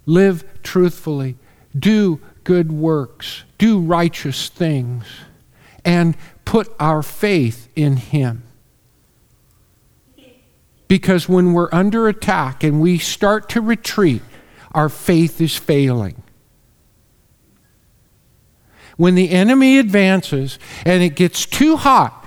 live 0.04 0.44
truthfully, 0.62 1.36
do 1.78 2.20
good 2.44 2.70
works, 2.72 3.44
do 3.58 3.80
righteous 3.80 4.48
things, 4.48 5.04
and 5.84 6.16
put 6.44 6.72
our 6.78 7.02
faith 7.02 7.68
in 7.74 7.96
Him. 7.96 8.42
Because 10.88 11.28
when 11.28 11.52
we're 11.52 11.68
under 11.72 12.08
attack 12.08 12.62
and 12.62 12.80
we 12.80 12.98
start 12.98 13.48
to 13.50 13.60
retreat, 13.60 14.22
our 14.72 14.88
faith 14.88 15.40
is 15.40 15.56
failing. 15.56 16.22
When 18.96 19.14
the 19.14 19.30
enemy 19.30 19.78
advances 19.78 20.58
and 20.84 21.02
it 21.02 21.16
gets 21.16 21.44
too 21.44 21.76
hot, 21.76 22.24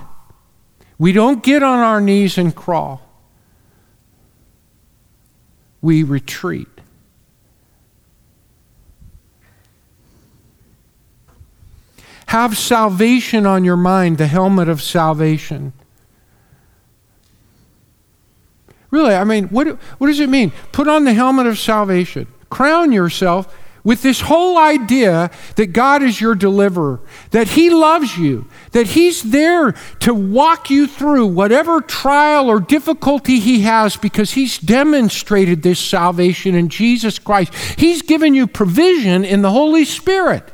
we 0.97 1.13
don't 1.13 1.41
get 1.41 1.63
on 1.63 1.79
our 1.79 2.01
knees 2.01 2.37
and 2.37 2.53
crawl. 2.53 3.01
We 5.81 6.03
retreat. 6.03 6.67
Have 12.29 12.59
salvation 12.59 13.47
on 13.47 13.63
your 13.63 13.75
mind, 13.75 14.19
the 14.19 14.27
helmet 14.27 14.69
of 14.69 14.83
salvation. 14.83 15.73
Really, 18.91 19.15
I 19.15 19.23
mean, 19.23 19.47
what, 19.47 19.67
what 19.97 20.05
does 20.05 20.19
it 20.19 20.29
mean? 20.29 20.51
Put 20.71 20.87
on 20.87 21.05
the 21.05 21.13
helmet 21.15 21.47
of 21.47 21.57
salvation. 21.57 22.27
Crown 22.51 22.91
yourself 22.91 23.51
with 23.83 24.03
this 24.03 24.21
whole 24.21 24.59
idea 24.59 25.31
that 25.55 25.73
God 25.73 26.03
is 26.03 26.21
your 26.21 26.35
deliverer, 26.35 26.99
that 27.31 27.47
He 27.47 27.71
loves 27.71 28.15
you, 28.15 28.47
that 28.73 28.85
He's 28.85 29.23
there 29.23 29.71
to 30.01 30.13
walk 30.13 30.69
you 30.69 30.85
through 30.85 31.25
whatever 31.25 31.81
trial 31.81 32.47
or 32.47 32.59
difficulty 32.59 33.39
He 33.39 33.61
has 33.61 33.97
because 33.97 34.33
He's 34.33 34.59
demonstrated 34.59 35.63
this 35.63 35.79
salvation 35.79 36.53
in 36.53 36.69
Jesus 36.69 37.17
Christ. 37.17 37.55
He's 37.79 38.03
given 38.03 38.35
you 38.35 38.45
provision 38.45 39.25
in 39.25 39.41
the 39.41 39.49
Holy 39.49 39.83
Spirit. 39.83 40.53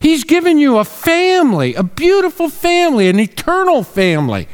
He's 0.00 0.24
given 0.24 0.58
you 0.58 0.78
a 0.78 0.84
family, 0.84 1.74
a 1.74 1.82
beautiful 1.82 2.48
family, 2.48 3.08
an 3.08 3.18
eternal 3.18 3.82
family. 3.82 4.48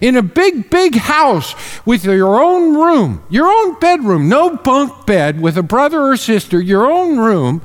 In 0.00 0.16
a 0.16 0.22
big, 0.22 0.70
big 0.70 0.94
house 0.94 1.54
with 1.84 2.04
your 2.04 2.40
own 2.40 2.74
room, 2.76 3.24
your 3.28 3.48
own 3.48 3.80
bedroom, 3.80 4.28
no 4.28 4.56
bunk 4.56 5.06
bed 5.06 5.40
with 5.40 5.58
a 5.58 5.62
brother 5.62 6.00
or 6.00 6.16
sister, 6.16 6.60
your 6.60 6.88
own 6.88 7.18
room. 7.18 7.62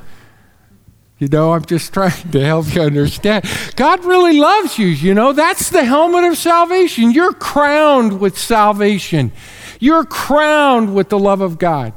You 1.19 1.27
know, 1.27 1.53
I'm 1.53 1.63
just 1.63 1.93
trying 1.93 2.31
to 2.31 2.43
help 2.43 2.73
you 2.73 2.81
understand. 2.81 3.45
God 3.75 4.03
really 4.03 4.39
loves 4.39 4.79
you, 4.79 4.87
you 4.87 5.13
know. 5.13 5.31
That's 5.31 5.69
the 5.69 5.85
helmet 5.85 6.23
of 6.23 6.37
salvation. 6.37 7.11
You're 7.11 7.33
crowned 7.33 8.19
with 8.19 8.37
salvation, 8.37 9.31
you're 9.79 10.05
crowned 10.05 10.95
with 10.95 11.09
the 11.09 11.19
love 11.19 11.41
of 11.41 11.59
God. 11.59 11.93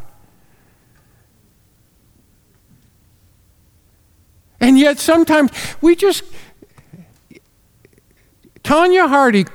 And 4.60 4.78
yet 4.78 4.98
sometimes 4.98 5.50
we 5.80 5.96
just, 5.96 6.24
Tonya 8.62 9.08
Harding 9.08 9.46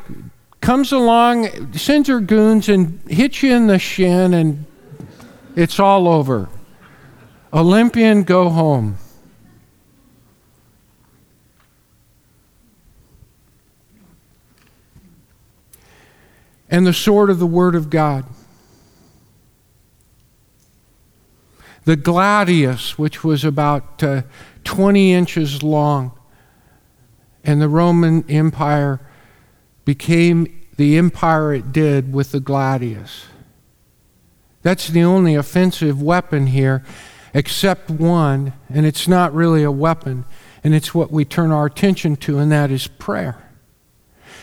comes 0.61 0.91
along, 0.91 1.73
sends 1.73 2.07
her 2.07 2.19
goons, 2.19 2.69
and 2.69 3.01
hits 3.09 3.41
you 3.41 3.53
in 3.53 3.67
the 3.67 3.79
shin, 3.79 4.33
and 4.33 4.65
it's 5.55 5.79
all 5.79 6.07
over. 6.07 6.49
Olympian, 7.51 8.23
go 8.23 8.49
home. 8.49 8.97
And 16.69 16.87
the 16.87 16.93
sword 16.93 17.29
of 17.29 17.39
the 17.39 17.47
Word 17.47 17.75
of 17.75 17.89
God. 17.89 18.25
The 21.85 21.95
gladius, 21.95 22.97
which 22.97 23.23
was 23.23 23.43
about 23.43 24.03
uh, 24.03 24.23
20 24.63 25.13
inches 25.13 25.63
long. 25.63 26.11
And 27.43 27.61
the 27.61 27.69
Roman 27.69 28.23
Empire 28.29 28.99
became 29.83 30.61
the 30.77 30.97
empire 30.97 31.53
it 31.53 31.71
did 31.71 32.13
with 32.13 32.31
the 32.31 32.39
gladius. 32.39 33.25
That's 34.61 34.87
the 34.87 35.03
only 35.03 35.35
offensive 35.35 36.01
weapon 36.01 36.47
here, 36.47 36.83
except 37.33 37.89
one, 37.89 38.53
and 38.69 38.85
it's 38.85 39.07
not 39.07 39.33
really 39.33 39.63
a 39.63 39.71
weapon, 39.71 40.25
and 40.63 40.75
it's 40.75 40.93
what 40.93 41.11
we 41.11 41.25
turn 41.25 41.51
our 41.51 41.65
attention 41.65 42.15
to, 42.17 42.37
and 42.37 42.51
that 42.51 42.69
is 42.69 42.87
prayer. 42.87 43.49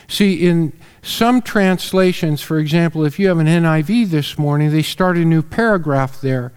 See, 0.09 0.47
in 0.47 0.73
some 1.03 1.43
translations, 1.43 2.41
for 2.41 2.59
example, 2.59 3.05
if 3.05 3.19
you 3.19 3.29
have 3.29 3.39
an 3.39 3.47
NIV 3.47 4.09
this 4.09 4.39
morning, 4.39 4.71
they 4.71 4.83
start 4.83 5.19
a 5.19 5.25
new 5.25 5.43
paragraph 5.43 6.21
there. 6.21 6.53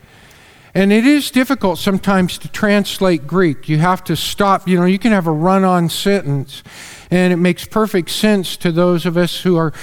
And 0.74 0.94
it 0.94 1.06
is 1.06 1.32
difficult 1.32 1.80
sometimes 1.80 2.38
to 2.40 2.48
translate 2.48 3.28
Greek. 3.28 3.68
You 3.68 3.78
have 3.80 4.04
to 4.06 4.16
stop, 4.16 4.68
you 4.68 4.80
know, 4.80 4.86
you 4.86 5.00
can 5.00 5.12
have 5.12 5.28
a 5.28 5.32
run 5.32 5.64
on 5.64 5.90
sentence, 5.90 6.64
and 7.10 7.34
it 7.34 7.38
makes 7.38 7.66
perfect 7.66 8.10
sense 8.10 8.56
to 8.58 8.72
those 8.72 9.06
of 9.06 9.18
us 9.18 9.42
who 9.42 9.58
are 9.58 9.74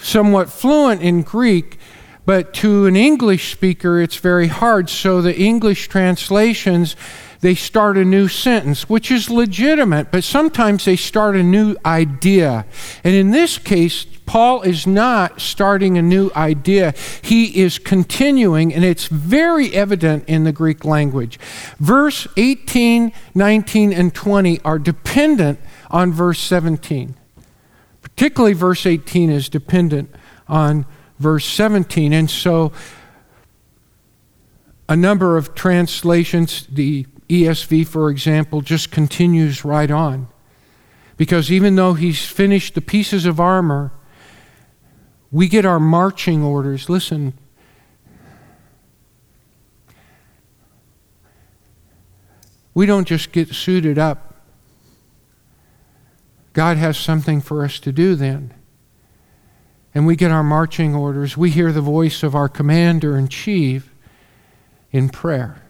somewhat 0.00 0.50
fluent 0.50 1.00
in 1.00 1.22
Greek, 1.22 1.78
but 2.26 2.52
to 2.54 2.84
an 2.86 2.96
English 2.96 3.52
speaker, 3.52 4.00
it's 4.00 4.16
very 4.16 4.48
hard. 4.48 4.90
So 4.90 5.22
the 5.22 5.38
English 5.38 5.88
translations, 5.88 6.96
they 7.40 7.54
start 7.54 7.96
a 7.96 8.04
new 8.04 8.28
sentence, 8.28 8.88
which 8.88 9.10
is 9.10 9.30
legitimate, 9.30 10.10
but 10.10 10.24
sometimes 10.24 10.84
they 10.84 10.96
start 10.96 11.36
a 11.36 11.42
new 11.42 11.76
idea. 11.84 12.66
And 13.02 13.14
in 13.14 13.30
this 13.30 13.56
case, 13.56 14.06
Paul 14.26 14.62
is 14.62 14.86
not 14.86 15.40
starting 15.40 15.98
a 15.98 16.02
new 16.02 16.30
idea. 16.34 16.94
He 17.22 17.60
is 17.60 17.78
continuing, 17.78 18.72
and 18.72 18.84
it's 18.84 19.06
very 19.06 19.74
evident 19.74 20.24
in 20.26 20.44
the 20.44 20.52
Greek 20.52 20.84
language. 20.84 21.38
Verse 21.78 22.26
18, 22.36 23.12
19, 23.34 23.92
and 23.92 24.14
20 24.14 24.60
are 24.60 24.78
dependent 24.78 25.60
on 25.90 26.12
verse 26.12 26.40
17. 26.40 27.14
Particularly, 28.00 28.54
verse 28.54 28.86
18 28.86 29.30
is 29.30 29.48
dependent 29.48 30.14
on 30.48 30.86
verse 31.18 31.46
17. 31.46 32.12
And 32.12 32.30
so, 32.30 32.72
a 34.88 34.96
number 34.96 35.36
of 35.36 35.54
translations, 35.54 36.66
the 36.66 37.06
ESV, 37.28 37.86
for 37.86 38.10
example, 38.10 38.60
just 38.60 38.90
continues 38.90 39.64
right 39.64 39.90
on. 39.90 40.28
Because 41.16 41.50
even 41.50 41.76
though 41.76 41.94
he's 41.94 42.26
finished 42.26 42.74
the 42.74 42.80
pieces 42.80 43.24
of 43.24 43.40
armor, 43.40 43.92
we 45.34 45.48
get 45.48 45.64
our 45.64 45.80
marching 45.80 46.44
orders. 46.44 46.88
Listen. 46.88 47.34
We 52.72 52.86
don't 52.86 53.08
just 53.08 53.32
get 53.32 53.48
suited 53.48 53.98
up. 53.98 54.36
God 56.52 56.76
has 56.76 56.96
something 56.96 57.40
for 57.40 57.64
us 57.64 57.80
to 57.80 57.90
do 57.90 58.14
then. 58.14 58.54
And 59.92 60.06
we 60.06 60.14
get 60.14 60.30
our 60.30 60.44
marching 60.44 60.94
orders. 60.94 61.36
We 61.36 61.50
hear 61.50 61.72
the 61.72 61.80
voice 61.80 62.22
of 62.22 62.36
our 62.36 62.48
commander 62.48 63.18
in 63.18 63.26
chief 63.26 63.92
in 64.92 65.08
prayer. 65.08 65.60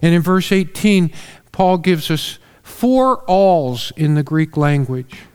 And 0.00 0.14
in 0.14 0.22
verse 0.22 0.50
18, 0.50 1.12
Paul 1.52 1.76
gives 1.76 2.10
us 2.10 2.38
four 2.62 3.24
alls 3.24 3.92
in 3.94 4.14
the 4.14 4.22
Greek 4.22 4.56
language 4.56 5.27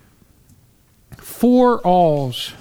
four 1.44 1.82
alls. 1.82 2.54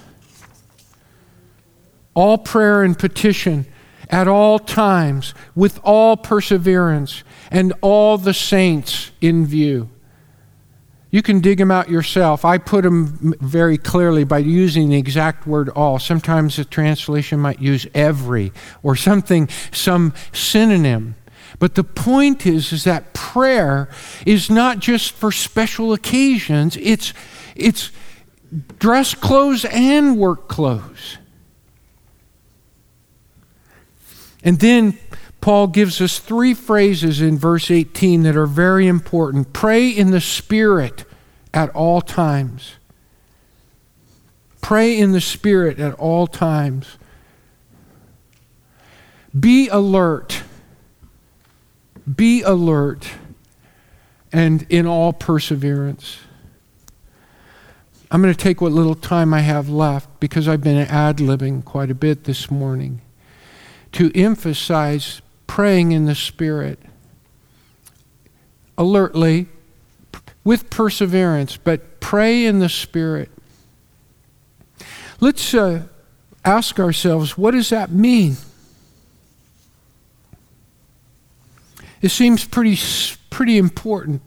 All 2.15 2.37
prayer 2.37 2.83
and 2.83 2.99
petition 2.99 3.65
at 4.09 4.27
all 4.27 4.59
times, 4.59 5.33
with 5.55 5.79
all 5.85 6.17
perseverance, 6.17 7.23
and 7.49 7.71
all 7.79 8.17
the 8.17 8.33
saints 8.33 9.11
in 9.21 9.45
view. 9.45 9.89
You 11.11 11.21
can 11.21 11.39
dig 11.39 11.59
them 11.59 11.71
out 11.71 11.89
yourself. 11.89 12.43
I 12.43 12.57
put 12.57 12.83
them 12.83 13.33
very 13.39 13.77
clearly 13.77 14.25
by 14.25 14.39
using 14.39 14.89
the 14.89 14.97
exact 14.97 15.47
word 15.47 15.69
all. 15.69 15.97
Sometimes 15.97 16.57
the 16.57 16.65
translation 16.65 17.39
might 17.39 17.61
use 17.61 17.87
every 17.93 18.51
or 18.83 18.97
something, 18.97 19.47
some 19.71 20.13
synonym. 20.33 21.15
But 21.57 21.75
the 21.75 21.85
point 21.85 22.45
is, 22.45 22.73
is 22.73 22.83
that 22.83 23.13
prayer 23.13 23.87
is 24.25 24.49
not 24.49 24.79
just 24.79 25.13
for 25.13 25.31
special 25.31 25.93
occasions, 25.93 26.75
it's, 26.75 27.13
it's 27.55 27.89
dress 28.79 29.13
clothes 29.13 29.65
and 29.65 30.17
work 30.17 30.47
clothes. 30.47 31.17
And 34.43 34.59
then 34.59 34.97
Paul 35.41 35.67
gives 35.67 36.01
us 36.01 36.19
three 36.19 36.53
phrases 36.53 37.21
in 37.21 37.37
verse 37.37 37.71
18 37.71 38.23
that 38.23 38.35
are 38.35 38.45
very 38.45 38.87
important. 38.87 39.53
Pray 39.53 39.89
in 39.89 40.11
the 40.11 40.21
Spirit 40.21 41.05
at 41.53 41.69
all 41.71 42.01
times. 42.01 42.75
Pray 44.61 44.97
in 44.97 45.11
the 45.11 45.21
Spirit 45.21 45.79
at 45.79 45.93
all 45.95 46.27
times. 46.27 46.97
Be 49.37 49.67
alert. 49.67 50.43
Be 52.15 52.41
alert 52.41 53.09
and 54.31 54.65
in 54.69 54.87
all 54.87 55.13
perseverance. 55.13 56.19
I'm 58.13 58.21
going 58.21 58.31
to 58.31 58.39
take 58.39 58.61
what 58.61 58.71
little 58.71 58.93
time 58.93 59.33
I 59.33 59.39
have 59.39 59.69
left 59.69 60.19
because 60.19 60.47
I've 60.47 60.61
been 60.61 60.77
ad 60.77 61.17
libbing 61.17 61.65
quite 61.65 61.89
a 61.89 61.95
bit 61.95 62.25
this 62.25 62.51
morning 62.51 63.01
to 63.93 64.11
emphasize 64.13 65.23
praying 65.47 65.93
in 65.93 66.05
the 66.05 66.13
Spirit 66.13 66.79
alertly, 68.77 69.47
with 70.43 70.69
perseverance, 70.69 71.57
but 71.57 71.99
pray 71.99 72.45
in 72.45 72.59
the 72.59 72.69
Spirit. 72.69 73.31
Let's 75.19 75.53
uh, 75.55 75.83
ask 76.45 76.79
ourselves 76.79 77.35
what 77.35 77.51
does 77.51 77.69
that 77.69 77.91
mean? 77.91 78.37
It 81.99 82.09
seems 82.09 82.45
pretty, 82.45 82.77
pretty 83.31 83.57
important. 83.57 84.21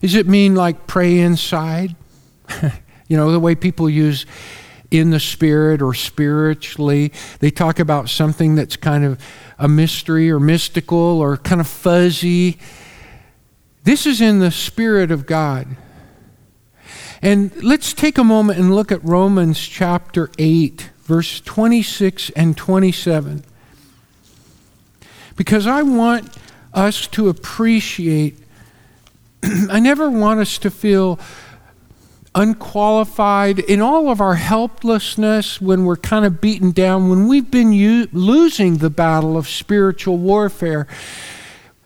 Does 0.00 0.14
it 0.14 0.26
mean 0.26 0.54
like 0.54 0.86
pray 0.86 1.18
inside? 1.18 1.94
you 3.08 3.16
know, 3.16 3.30
the 3.32 3.40
way 3.40 3.54
people 3.54 3.88
use 3.88 4.26
in 4.90 5.10
the 5.10 5.20
spirit 5.20 5.82
or 5.82 5.94
spiritually. 5.94 7.12
They 7.38 7.50
talk 7.50 7.78
about 7.78 8.08
something 8.08 8.54
that's 8.54 8.76
kind 8.76 9.04
of 9.04 9.20
a 9.58 9.68
mystery 9.68 10.30
or 10.30 10.40
mystical 10.40 10.98
or 10.98 11.36
kind 11.36 11.60
of 11.60 11.68
fuzzy. 11.68 12.58
This 13.84 14.06
is 14.06 14.20
in 14.20 14.40
the 14.40 14.50
spirit 14.50 15.10
of 15.10 15.26
God. 15.26 15.76
And 17.22 17.54
let's 17.62 17.92
take 17.92 18.18
a 18.18 18.24
moment 18.24 18.58
and 18.58 18.74
look 18.74 18.90
at 18.90 19.04
Romans 19.04 19.60
chapter 19.60 20.30
8, 20.38 20.90
verse 21.02 21.40
26 21.40 22.30
and 22.30 22.56
27. 22.56 23.44
Because 25.36 25.66
I 25.66 25.82
want 25.82 26.34
us 26.72 27.06
to 27.08 27.28
appreciate, 27.28 28.38
I 29.70 29.80
never 29.80 30.10
want 30.10 30.40
us 30.40 30.58
to 30.58 30.70
feel 30.70 31.18
unqualified, 32.34 33.58
in 33.58 33.80
all 33.80 34.08
of 34.08 34.20
our 34.20 34.36
helplessness, 34.36 35.60
when 35.60 35.84
we're 35.84 35.96
kind 35.96 36.24
of 36.24 36.40
beaten 36.40 36.70
down, 36.70 37.10
when 37.10 37.26
we've 37.26 37.50
been 37.50 37.72
u- 37.72 38.08
losing 38.12 38.78
the 38.78 38.90
battle 38.90 39.36
of 39.36 39.48
spiritual 39.48 40.16
warfare, 40.16 40.86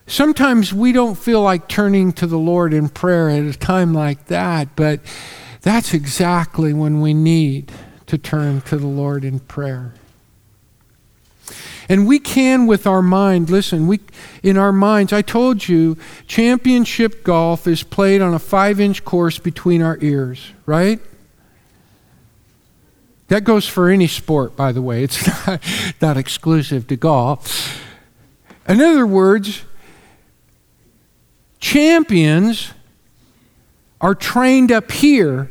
sometimes 0.07 0.73
we 0.73 0.93
don't 0.93 1.17
feel 1.17 1.41
like 1.41 1.69
turning 1.69 2.13
to 2.13 2.27
the 2.27 2.39
Lord 2.39 2.75
in 2.75 2.89
prayer 2.89 3.31
at 3.31 3.43
a 3.43 3.59
time 3.59 3.95
like 3.95 4.27
that, 4.27 4.77
but 4.77 5.01
that's 5.63 5.95
exactly 5.95 6.75
when 6.75 7.01
we 7.01 7.15
need 7.15 7.73
to 8.07 8.19
turn 8.19 8.61
to 8.63 8.77
the 8.77 8.87
Lord 8.87 9.25
in 9.25 9.41
prayer. 9.41 9.95
And 11.89 12.07
we 12.07 12.19
can, 12.19 12.67
with 12.67 12.87
our 12.87 13.03
mind, 13.03 13.51
listen, 13.51 13.87
we, 13.87 14.01
in 14.43 14.57
our 14.57 14.73
minds, 14.73 15.13
I 15.13 15.23
told 15.23 15.69
you, 15.69 15.97
championship 16.27 17.25
golf 17.25 17.67
is 17.67 17.83
played 17.83 18.23
on 18.23 18.33
a 18.33 18.39
five 18.39 18.81
inch 18.81 19.05
course 19.05 19.39
between 19.39 19.83
our 19.83 19.99
ears, 20.01 20.53
right? 20.67 21.01
That 23.29 23.45
goes 23.45 23.67
for 23.67 23.89
any 23.89 24.07
sport, 24.07 24.57
by 24.57 24.73
the 24.73 24.83
way. 24.83 25.03
It's 25.03 25.27
not, 25.47 25.63
not 26.01 26.17
exclusive 26.17 26.87
to 26.89 26.97
golf. 26.97 27.83
In 28.69 28.81
other 28.81 29.07
words, 29.07 29.63
champions 31.59 32.71
are 34.01 34.15
trained 34.15 34.71
up 34.71 34.93
here, 34.93 35.51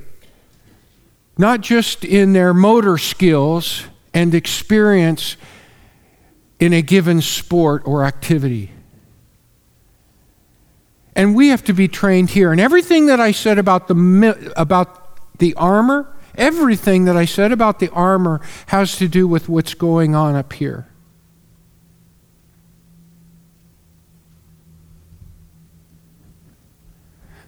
not 1.38 1.62
just 1.62 2.04
in 2.06 2.34
their 2.34 2.54
motor 2.54 2.98
skills 2.98 3.86
and 4.14 4.36
experience 4.36 5.38
in 6.64 6.72
a 6.72 6.82
given 6.82 7.22
sport 7.22 7.82
or 7.86 8.06
activity. 8.06 8.72
And 11.14 11.36
we 11.36 11.50
have 11.50 11.62
to 11.66 11.74
be 11.74 11.90
trained 11.90 12.30
here. 12.30 12.54
And 12.54 12.62
everything 12.62 13.08
that 13.08 13.20
I 13.20 13.34
said 13.34 13.60
about 13.60 13.90
the, 13.90 14.54
about 14.56 15.38
the 15.40 15.54
armor, 15.56 16.08
everything 16.36 17.04
that 17.04 17.18
I 17.18 17.26
said 17.26 17.52
about 17.52 17.80
the 17.80 17.90
armor 17.90 18.40
has 18.68 18.96
to 19.00 19.10
do 19.10 19.28
with 19.28 19.50
what's 19.50 19.74
going 19.74 20.16
on 20.16 20.36
up 20.36 20.54
here. 20.54 20.88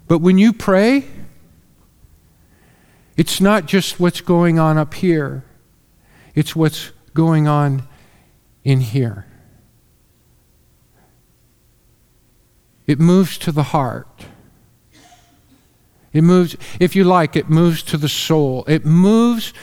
But 0.09 0.20
when 0.20 0.38
you 0.38 0.51
pray, 0.51 1.05
it's 3.16 3.39
not 3.39 3.66
just 3.66 3.97
what's 3.97 4.20
going 4.20 4.59
on 4.59 4.78
up 4.78 4.93
here, 4.93 5.45
it's 6.36 6.53
what's 6.53 6.91
going 7.13 7.47
on 7.47 7.88
in 8.66 8.82
here. 8.82 9.28
It 12.88 12.99
moves 12.99 13.38
to 13.38 13.51
the 13.51 13.63
heart. 13.63 14.26
It 16.11 16.24
moves, 16.24 16.55
if 16.80 16.95
you 16.95 17.03
like, 17.03 17.36
it 17.36 17.49
moves 17.49 17.84
to 17.84 17.97
the 17.97 18.09
soul. 18.09 18.66
It 18.68 18.86
moves 18.86 19.53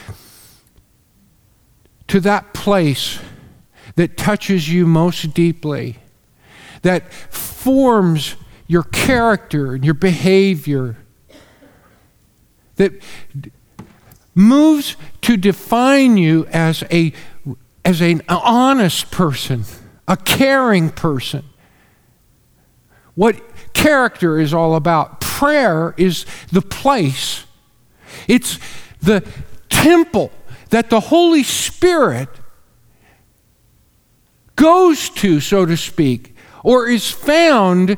to 2.07 2.19
that 2.21 2.53
place 2.53 3.19
that 3.95 4.17
touches 4.17 4.71
you 4.71 4.85
most 4.85 5.33
deeply, 5.33 5.97
that 6.81 7.11
forms 7.11 8.35
your 8.67 8.83
character 8.83 9.73
and 9.73 9.83
your 9.83 9.93
behavior, 9.93 10.97
that 12.75 12.93
moves 14.35 14.95
to 15.21 15.37
define 15.37 16.17
you 16.17 16.45
as 16.47 16.83
a 16.91 17.13
as 17.85 18.01
an 18.01 18.21
honest 18.29 19.11
person, 19.11 19.65
a 20.07 20.17
caring 20.17 20.89
person. 20.89 21.43
What 23.15 23.41
character 23.73 24.39
is 24.39 24.53
all 24.53 24.75
about. 24.75 25.19
Prayer 25.19 25.93
is 25.97 26.25
the 26.51 26.61
place, 26.61 27.43
it's 28.27 28.57
the 29.01 29.27
temple 29.69 30.31
that 30.69 30.89
the 30.89 31.01
Holy 31.01 31.43
Spirit 31.43 32.29
goes 34.55 35.09
to, 35.09 35.41
so 35.41 35.65
to 35.65 35.75
speak, 35.75 36.35
or 36.63 36.87
is 36.87 37.11
found 37.11 37.97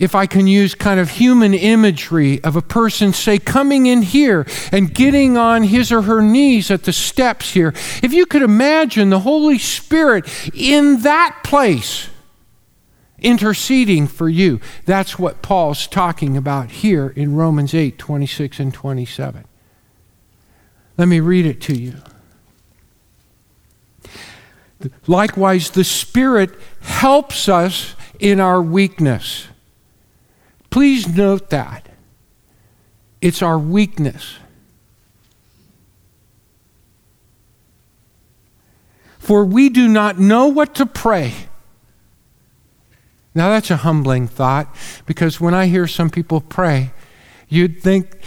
if 0.00 0.14
I 0.14 0.26
can 0.26 0.46
use 0.46 0.74
kind 0.74 0.98
of 0.98 1.10
human 1.10 1.52
imagery 1.52 2.42
of 2.42 2.56
a 2.56 2.62
person, 2.62 3.12
say, 3.12 3.38
coming 3.38 3.84
in 3.84 4.00
here 4.00 4.46
and 4.72 4.92
getting 4.92 5.36
on 5.36 5.62
his 5.62 5.92
or 5.92 6.02
her 6.02 6.22
knees 6.22 6.70
at 6.70 6.84
the 6.84 6.92
steps 6.92 7.52
here, 7.52 7.74
if 8.02 8.12
you 8.12 8.24
could 8.24 8.42
imagine 8.42 9.10
the 9.10 9.20
Holy 9.20 9.58
Spirit 9.58 10.26
in 10.54 11.02
that 11.02 11.40
place 11.44 12.08
interceding 13.18 14.06
for 14.06 14.30
you, 14.30 14.58
that's 14.86 15.18
what 15.18 15.42
Paul's 15.42 15.86
talking 15.86 16.34
about 16.34 16.70
here 16.70 17.10
in 17.10 17.36
Romans 17.36 17.74
8 17.74 17.98
26 17.98 18.58
and 18.58 18.72
27. 18.72 19.44
Let 20.96 21.08
me 21.08 21.20
read 21.20 21.44
it 21.44 21.60
to 21.62 21.78
you. 21.78 21.96
Likewise, 25.06 25.70
the 25.70 25.84
Spirit 25.84 26.52
helps 26.80 27.50
us 27.50 27.94
in 28.18 28.40
our 28.40 28.62
weakness. 28.62 29.49
Please 30.70 31.08
note 31.08 31.50
that. 31.50 31.88
It's 33.20 33.42
our 33.42 33.58
weakness. 33.58 34.36
For 39.18 39.44
we 39.44 39.68
do 39.68 39.86
not 39.86 40.18
know 40.18 40.46
what 40.46 40.74
to 40.76 40.86
pray. 40.86 41.34
Now, 43.34 43.48
that's 43.50 43.70
a 43.70 43.76
humbling 43.76 44.26
thought 44.26 44.74
because 45.06 45.40
when 45.40 45.54
I 45.54 45.66
hear 45.66 45.86
some 45.86 46.10
people 46.10 46.40
pray, 46.40 46.92
you'd 47.48 47.80
think 47.80 48.18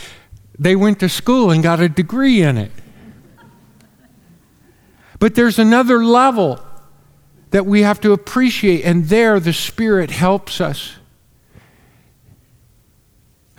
they 0.58 0.76
went 0.76 1.00
to 1.00 1.10
school 1.10 1.52
and 1.52 1.62
got 1.62 1.80
a 1.80 1.90
degree 1.90 2.42
in 2.42 2.58
it. 2.58 2.72
But 5.20 5.36
there's 5.36 5.60
another 5.60 6.04
level 6.06 6.60
that 7.52 7.66
we 7.66 7.82
have 7.82 8.00
to 8.02 8.14
appreciate, 8.14 8.84
and 8.84 9.06
there 9.06 9.40
the 9.40 9.54
Spirit 9.54 10.12
helps 10.12 10.62
us. 10.62 10.96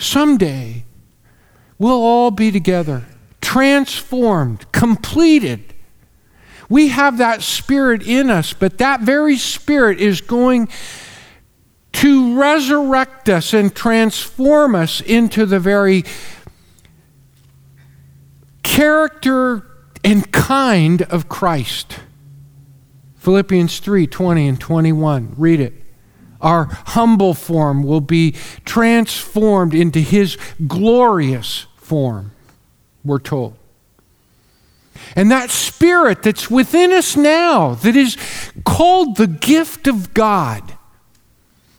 Someday 0.05 0.85
we'll 1.79 2.03
all 2.03 2.31
be 2.31 2.51
together, 2.51 3.05
transformed, 3.41 4.71
completed. 4.73 5.75
We 6.69 6.89
have 6.89 7.19
that 7.19 7.43
spirit 7.43 8.07
in 8.07 8.31
us, 8.31 8.53
but 8.53 8.79
that 8.79 9.01
very 9.01 9.37
spirit 9.37 10.01
is 10.01 10.21
going 10.21 10.69
to 11.93 12.39
resurrect 12.39 13.29
us 13.29 13.55
and 13.55 13.75
transform 13.75 14.75
us 14.75 15.01
into 15.01 15.47
the 15.47 15.61
very 15.61 16.05
character 18.63 19.63
and 20.03 20.31
kind 20.33 21.03
of 21.03 21.29
Christ. 21.29 22.01
Philippians 23.17 23.79
3 23.79 24.07
20 24.07 24.49
and 24.49 24.61
21. 24.61 25.35
Read 25.37 25.61
it. 25.61 25.84
Our 26.45 26.67
humble 26.67 27.35
form 27.35 27.83
will 27.83 28.01
be 28.01 28.33
transformed 28.65 29.75
into 29.75 29.99
his 29.99 30.39
glorious 30.67 31.67
form, 31.77 32.33
we're 33.05 33.19
told. 33.19 33.57
And 35.17 35.31
that 35.31 35.51
spirit 35.51 36.23
that's 36.23 36.51
within 36.51 36.93
us 36.93 37.17
now, 37.17 37.75
that 37.75 37.97
is 37.97 38.17
called 38.65 39.17
the 39.17 39.27
gift 39.27 39.89
of 39.89 40.15
God, 40.15 40.77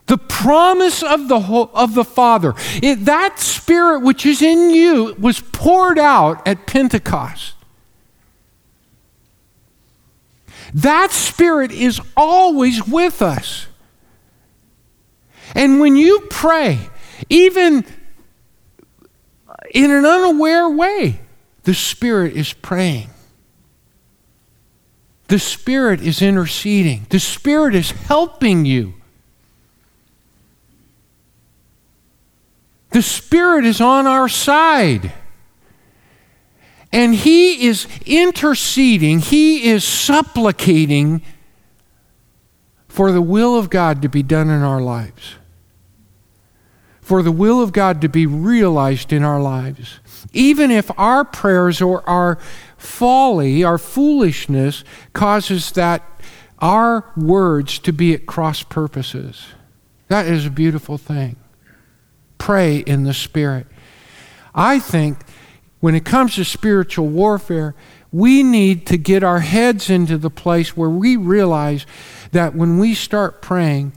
the 0.07 0.17
promise 0.17 1.01
of 1.01 1.29
the, 1.29 1.39
of 1.39 1.95
the 1.95 2.03
Father, 2.03 2.53
it, 2.83 3.05
that 3.05 3.39
spirit 3.39 4.01
which 4.01 4.25
is 4.25 4.41
in 4.41 4.69
you 4.69 5.15
was 5.17 5.39
poured 5.39 5.97
out 5.97 6.45
at 6.47 6.67
Pentecost. 6.67 7.55
That 10.75 11.11
Spirit 11.11 11.71
is 11.71 12.01
always 12.17 12.85
with 12.85 13.21
us. 13.21 13.67
And 15.53 15.79
when 15.79 15.95
you 15.95 16.27
pray, 16.29 16.79
even 17.29 17.85
in 19.73 19.91
an 19.91 20.05
unaware 20.05 20.69
way, 20.69 21.19
the 21.63 21.73
Spirit 21.73 22.35
is 22.35 22.53
praying. 22.53 23.09
The 25.27 25.39
Spirit 25.39 26.01
is 26.01 26.21
interceding. 26.21 27.07
The 27.09 27.19
Spirit 27.19 27.75
is 27.75 27.91
helping 27.91 28.65
you. 28.65 28.93
The 32.91 33.01
Spirit 33.01 33.65
is 33.65 33.81
on 33.81 34.07
our 34.07 34.29
side. 34.29 35.11
And 36.91 37.13
he 37.13 37.67
is 37.67 37.87
interceding, 38.05 39.19
he 39.19 39.69
is 39.69 39.83
supplicating 39.83 41.21
for 42.95 43.11
the 43.11 43.21
will 43.21 43.57
of 43.57 43.69
God 43.69 44.01
to 44.03 44.07
be 44.07 44.23
done 44.23 44.49
in 44.49 44.61
our 44.61 44.79
lives, 44.79 45.35
for 47.01 47.21
the 47.21 47.31
will 47.31 47.61
of 47.61 47.73
God 47.73 47.99
to 47.99 48.07
be 48.07 48.25
realized 48.25 49.11
in 49.11 49.21
our 49.21 49.41
lives. 49.41 49.99
Even 50.31 50.71
if 50.71 50.89
our 50.97 51.25
prayers 51.25 51.81
or 51.81 52.09
our 52.09 52.37
folly, 52.77 53.65
our 53.65 53.77
foolishness, 53.77 54.85
causes 55.11 55.73
that 55.73 56.03
our 56.59 57.11
words 57.17 57.79
to 57.79 57.91
be 57.91 58.13
at 58.13 58.25
cross 58.25 58.63
purposes. 58.63 59.45
That 60.07 60.25
is 60.25 60.45
a 60.45 60.49
beautiful 60.49 60.97
thing. 60.97 61.35
Pray 62.37 62.77
in 62.77 63.03
the 63.03 63.13
Spirit. 63.13 63.67
I 64.53 64.79
think 64.79 65.17
when 65.81 65.95
it 65.95 66.05
comes 66.05 66.35
to 66.35 66.45
spiritual 66.45 67.07
warfare, 67.07 67.75
we 68.13 68.41
need 68.43 68.87
to 68.87 68.97
get 68.97 69.23
our 69.23 69.41
heads 69.41 69.89
into 69.89 70.17
the 70.17 70.29
place 70.29 70.77
where 70.77 70.89
we 70.89 71.17
realize 71.17 71.85
that 72.35 72.53
when 72.53 72.77
we 72.77 72.93
start 72.93 73.41
praying, 73.41 73.93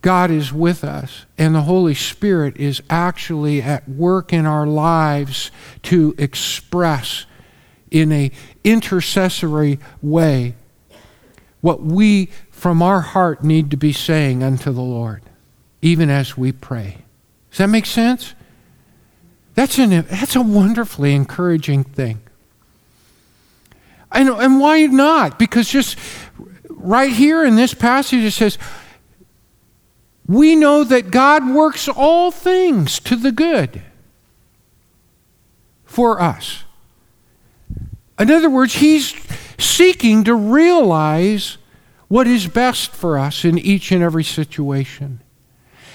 God 0.00 0.30
is 0.30 0.52
with 0.52 0.84
us 0.84 1.26
and 1.36 1.56
the 1.56 1.62
Holy 1.62 1.92
Spirit 1.92 2.56
is 2.56 2.80
actually 2.88 3.60
at 3.60 3.88
work 3.88 4.32
in 4.32 4.46
our 4.46 4.64
lives 4.64 5.50
to 5.82 6.14
express 6.18 7.26
in 7.90 8.12
a 8.12 8.30
intercessory 8.62 9.80
way 10.00 10.54
what 11.60 11.82
we 11.82 12.26
from 12.52 12.80
our 12.80 13.00
heart 13.00 13.42
need 13.42 13.72
to 13.72 13.76
be 13.76 13.92
saying 13.92 14.44
unto 14.44 14.70
the 14.70 14.80
Lord 14.80 15.22
even 15.82 16.10
as 16.10 16.36
we 16.38 16.52
pray. 16.52 16.98
Does 17.50 17.58
that 17.58 17.66
make 17.66 17.86
sense? 17.86 18.34
That's, 19.56 19.78
an, 19.78 19.90
that's 19.90 20.36
a 20.36 20.42
wonderfully 20.42 21.12
encouraging 21.12 21.82
thing. 21.82 22.20
And, 24.12 24.28
and 24.28 24.60
why 24.60 24.86
not? 24.86 25.40
Because 25.40 25.68
just 25.68 25.98
right 26.80 27.12
here 27.12 27.44
in 27.44 27.56
this 27.56 27.74
passage 27.74 28.24
it 28.24 28.32
says, 28.32 28.58
we 30.26 30.54
know 30.54 30.84
that 30.84 31.10
God 31.10 31.48
works 31.48 31.88
all 31.88 32.30
things 32.30 33.00
to 33.00 33.16
the 33.16 33.32
good 33.32 33.82
for 35.84 36.20
us. 36.20 36.64
In 38.18 38.30
other 38.30 38.50
words, 38.50 38.74
He's 38.74 39.14
seeking 39.58 40.24
to 40.24 40.34
realize 40.34 41.56
what 42.08 42.26
is 42.26 42.46
best 42.46 42.90
for 42.90 43.18
us 43.18 43.44
in 43.44 43.58
each 43.58 43.90
and 43.90 44.02
every 44.02 44.24
situation. 44.24 45.20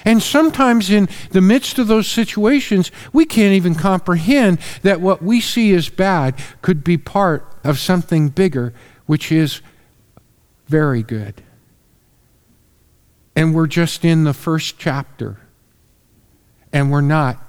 And 0.04 0.22
sometimes, 0.22 0.90
in 0.90 1.08
the 1.30 1.40
midst 1.40 1.78
of 1.78 1.86
those 1.86 2.08
situations, 2.08 2.90
we 3.12 3.24
can't 3.24 3.54
even 3.54 3.74
comprehend 3.74 4.58
that 4.82 5.00
what 5.00 5.22
we 5.22 5.40
see 5.40 5.72
as 5.72 5.88
bad 5.88 6.34
could 6.60 6.84
be 6.84 6.98
part 6.98 7.46
of 7.64 7.78
something 7.78 8.28
bigger, 8.28 8.74
which 9.06 9.32
is 9.32 9.62
very 10.66 11.02
good. 11.02 11.42
And 13.36 13.54
we're 13.54 13.66
just 13.66 14.04
in 14.04 14.24
the 14.24 14.32
first 14.32 14.78
chapter, 14.78 15.38
and 16.72 16.90
we're 16.90 17.00
not 17.00 17.44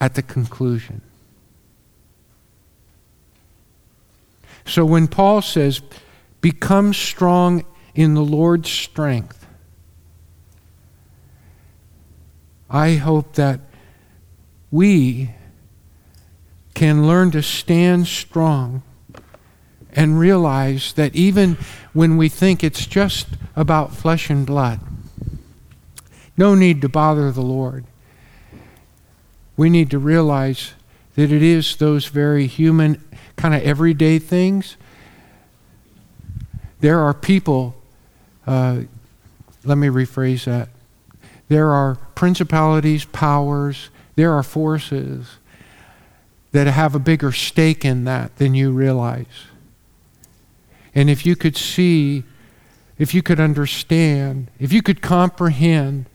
at 0.00 0.14
the 0.14 0.22
conclusion. 0.22 1.02
So 4.66 4.84
when 4.84 5.08
Paul 5.08 5.42
says, 5.42 5.80
become 6.40 6.92
strong 6.92 7.64
in 7.94 8.14
the 8.14 8.22
Lord's 8.22 8.70
strength, 8.70 9.46
I 12.70 12.96
hope 12.96 13.34
that 13.34 13.60
we 14.70 15.30
can 16.74 17.06
learn 17.06 17.30
to 17.30 17.42
stand 17.42 18.06
strong 18.06 18.82
and 19.98 20.16
realize 20.16 20.92
that 20.92 21.12
even 21.16 21.58
when 21.92 22.16
we 22.16 22.28
think 22.28 22.62
it's 22.62 22.86
just 22.86 23.26
about 23.56 23.92
flesh 23.92 24.30
and 24.30 24.46
blood, 24.46 24.78
no 26.36 26.54
need 26.54 26.80
to 26.82 26.88
bother 26.88 27.32
the 27.32 27.42
Lord. 27.42 27.84
We 29.56 29.68
need 29.68 29.90
to 29.90 29.98
realize 29.98 30.74
that 31.16 31.32
it 31.32 31.42
is 31.42 31.74
those 31.74 32.06
very 32.06 32.46
human, 32.46 33.02
kind 33.34 33.56
of 33.56 33.62
everyday 33.62 34.20
things. 34.20 34.76
There 36.78 37.00
are 37.00 37.12
people, 37.12 37.74
uh, 38.46 38.82
let 39.64 39.78
me 39.78 39.88
rephrase 39.88 40.44
that. 40.44 40.68
There 41.48 41.70
are 41.70 41.96
principalities, 42.14 43.04
powers, 43.06 43.90
there 44.14 44.32
are 44.32 44.44
forces 44.44 45.38
that 46.52 46.68
have 46.68 46.94
a 46.94 47.00
bigger 47.00 47.32
stake 47.32 47.84
in 47.84 48.04
that 48.04 48.36
than 48.36 48.54
you 48.54 48.70
realize. 48.70 49.47
And 50.98 51.08
if 51.08 51.24
you 51.24 51.36
could 51.36 51.56
see, 51.56 52.24
if 52.98 53.14
you 53.14 53.22
could 53.22 53.38
understand, 53.38 54.50
if 54.58 54.72
you 54.72 54.82
could 54.82 55.00
comprehend 55.00 56.06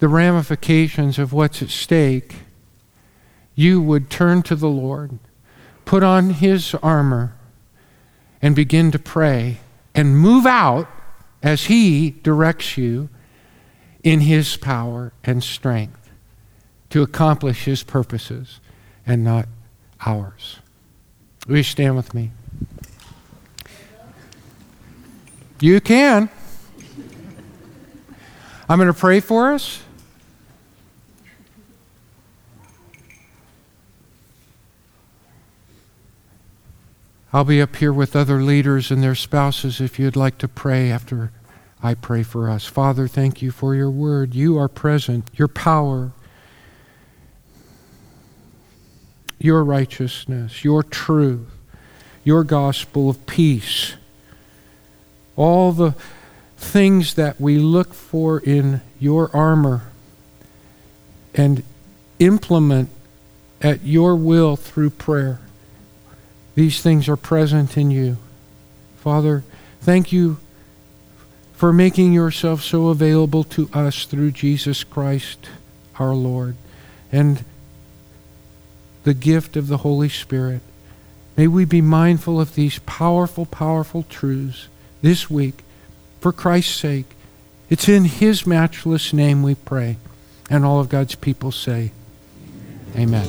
the 0.00 0.08
ramifications 0.08 1.16
of 1.16 1.32
what's 1.32 1.62
at 1.62 1.68
stake, 1.68 2.34
you 3.54 3.80
would 3.80 4.10
turn 4.10 4.42
to 4.42 4.56
the 4.56 4.68
Lord, 4.68 5.20
put 5.84 6.02
on 6.02 6.30
His 6.30 6.74
armor, 6.82 7.36
and 8.42 8.56
begin 8.56 8.90
to 8.90 8.98
pray 8.98 9.58
and 9.94 10.18
move 10.18 10.44
out 10.44 10.88
as 11.40 11.66
He 11.66 12.10
directs 12.10 12.76
you 12.76 13.10
in 14.02 14.22
His 14.22 14.56
power 14.56 15.12
and 15.22 15.44
strength 15.44 16.10
to 16.90 17.00
accomplish 17.00 17.64
His 17.64 17.84
purposes 17.84 18.58
and 19.06 19.22
not 19.22 19.46
ours. 20.04 20.58
Will 21.46 21.58
you 21.58 21.62
stand 21.62 21.94
with 21.94 22.12
me? 22.12 22.32
You 25.62 25.80
can. 25.80 26.28
I'm 28.68 28.78
going 28.80 28.92
to 28.92 28.98
pray 28.98 29.20
for 29.20 29.52
us. 29.52 29.80
I'll 37.32 37.44
be 37.44 37.62
up 37.62 37.76
here 37.76 37.92
with 37.92 38.16
other 38.16 38.42
leaders 38.42 38.90
and 38.90 39.04
their 39.04 39.14
spouses 39.14 39.80
if 39.80 40.00
you'd 40.00 40.16
like 40.16 40.36
to 40.38 40.48
pray 40.48 40.90
after 40.90 41.30
I 41.80 41.94
pray 41.94 42.24
for 42.24 42.50
us. 42.50 42.64
Father, 42.66 43.06
thank 43.06 43.40
you 43.40 43.52
for 43.52 43.76
your 43.76 43.90
word. 43.90 44.34
You 44.34 44.58
are 44.58 44.68
present, 44.68 45.30
your 45.34 45.46
power, 45.46 46.10
your 49.38 49.62
righteousness, 49.62 50.64
your 50.64 50.82
truth, 50.82 51.46
your 52.24 52.42
gospel 52.42 53.08
of 53.08 53.26
peace. 53.26 53.94
All 55.42 55.72
the 55.72 55.96
things 56.56 57.14
that 57.14 57.40
we 57.40 57.58
look 57.58 57.92
for 57.92 58.38
in 58.38 58.80
your 59.00 59.28
armor 59.34 59.88
and 61.34 61.64
implement 62.20 62.90
at 63.60 63.82
your 63.82 64.14
will 64.14 64.54
through 64.54 64.90
prayer. 64.90 65.40
These 66.54 66.80
things 66.80 67.08
are 67.08 67.16
present 67.16 67.76
in 67.76 67.90
you. 67.90 68.18
Father, 68.98 69.42
thank 69.80 70.12
you 70.12 70.38
for 71.54 71.72
making 71.72 72.12
yourself 72.12 72.62
so 72.62 72.90
available 72.90 73.42
to 73.42 73.68
us 73.72 74.04
through 74.04 74.30
Jesus 74.30 74.84
Christ 74.84 75.48
our 75.98 76.14
Lord 76.14 76.54
and 77.10 77.44
the 79.02 79.14
gift 79.14 79.56
of 79.56 79.66
the 79.66 79.78
Holy 79.78 80.08
Spirit. 80.08 80.60
May 81.36 81.48
we 81.48 81.64
be 81.64 81.80
mindful 81.80 82.40
of 82.40 82.54
these 82.54 82.78
powerful, 82.78 83.44
powerful 83.44 84.04
truths 84.04 84.68
this 85.02 85.28
week 85.28 85.56
for 86.20 86.32
Christ's 86.32 86.74
sake. 86.74 87.06
It's 87.68 87.88
in 87.88 88.04
His 88.06 88.46
matchless 88.46 89.12
name 89.12 89.42
we 89.42 89.54
pray. 89.54 89.98
And 90.48 90.64
all 90.64 90.80
of 90.80 90.88
God's 90.88 91.14
people 91.14 91.52
say, 91.52 91.92
Amen. 92.96 93.20